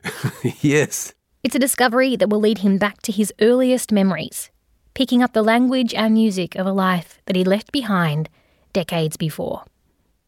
yes. 0.61 1.14
It's 1.42 1.54
a 1.54 1.58
discovery 1.58 2.16
that 2.16 2.28
will 2.28 2.40
lead 2.40 2.58
him 2.58 2.78
back 2.78 3.02
to 3.02 3.12
his 3.12 3.32
earliest 3.40 3.90
memories, 3.90 4.50
picking 4.94 5.22
up 5.22 5.32
the 5.32 5.42
language 5.42 5.94
and 5.94 6.14
music 6.14 6.54
of 6.54 6.66
a 6.66 6.72
life 6.72 7.20
that 7.26 7.35
he 7.35 7.44
left 7.44 7.72
behind 7.72 8.28
decades 8.72 9.16
before. 9.16 9.64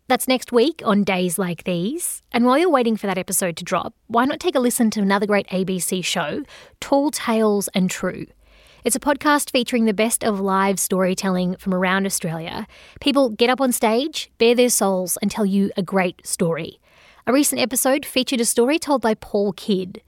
That's 0.06 0.28
next 0.28 0.52
week 0.52 0.82
on 0.84 1.02
Days 1.02 1.38
Like 1.38 1.64
These. 1.64 2.22
And 2.30 2.44
while 2.44 2.58
you're 2.58 2.68
waiting 2.68 2.96
for 2.96 3.06
that 3.06 3.16
episode 3.16 3.56
to 3.56 3.64
drop, 3.64 3.94
why 4.06 4.26
not 4.26 4.38
take 4.38 4.54
a 4.54 4.60
listen 4.60 4.90
to 4.90 5.00
another 5.00 5.26
great 5.26 5.46
ABC 5.48 6.04
show, 6.04 6.42
Tall 6.80 7.10
Tales 7.10 7.68
and 7.74 7.88
True? 7.90 8.26
It's 8.84 8.94
a 8.94 9.00
podcast 9.00 9.50
featuring 9.50 9.86
the 9.86 9.94
best 9.94 10.22
of 10.22 10.40
live 10.40 10.78
storytelling 10.78 11.56
from 11.56 11.72
around 11.72 12.04
Australia. 12.04 12.66
People 13.00 13.30
get 13.30 13.48
up 13.48 13.58
on 13.58 13.72
stage, 13.72 14.30
bare 14.36 14.54
their 14.54 14.68
souls, 14.68 15.16
and 15.22 15.30
tell 15.30 15.46
you 15.46 15.70
a 15.74 15.82
great 15.82 16.20
story. 16.26 16.80
A 17.26 17.32
recent 17.32 17.62
episode 17.62 18.04
featured 18.04 18.42
a 18.42 18.44
story 18.44 18.78
told 18.78 19.00
by 19.00 19.14
Paul 19.14 19.54
Kidd 19.54 20.02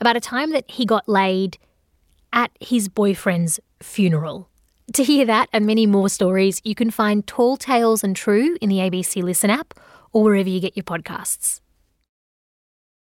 about 0.00 0.16
a 0.16 0.20
time 0.20 0.52
that 0.52 0.70
he 0.70 0.86
got 0.86 1.08
laid 1.08 1.58
at 2.32 2.52
his 2.60 2.88
boyfriend's 2.88 3.58
funeral. 3.82 4.48
To 4.92 5.02
hear 5.02 5.24
that 5.24 5.48
and 5.52 5.66
many 5.66 5.84
more 5.84 6.08
stories, 6.08 6.60
you 6.62 6.76
can 6.76 6.92
find 6.92 7.26
Tall 7.26 7.56
Tales 7.56 8.04
and 8.04 8.14
True 8.14 8.56
in 8.60 8.68
the 8.68 8.78
ABC 8.78 9.24
Listen 9.24 9.50
app 9.50 9.74
or 10.12 10.22
wherever 10.22 10.48
you 10.48 10.60
get 10.60 10.76
your 10.76 10.84
podcasts. 10.84 11.60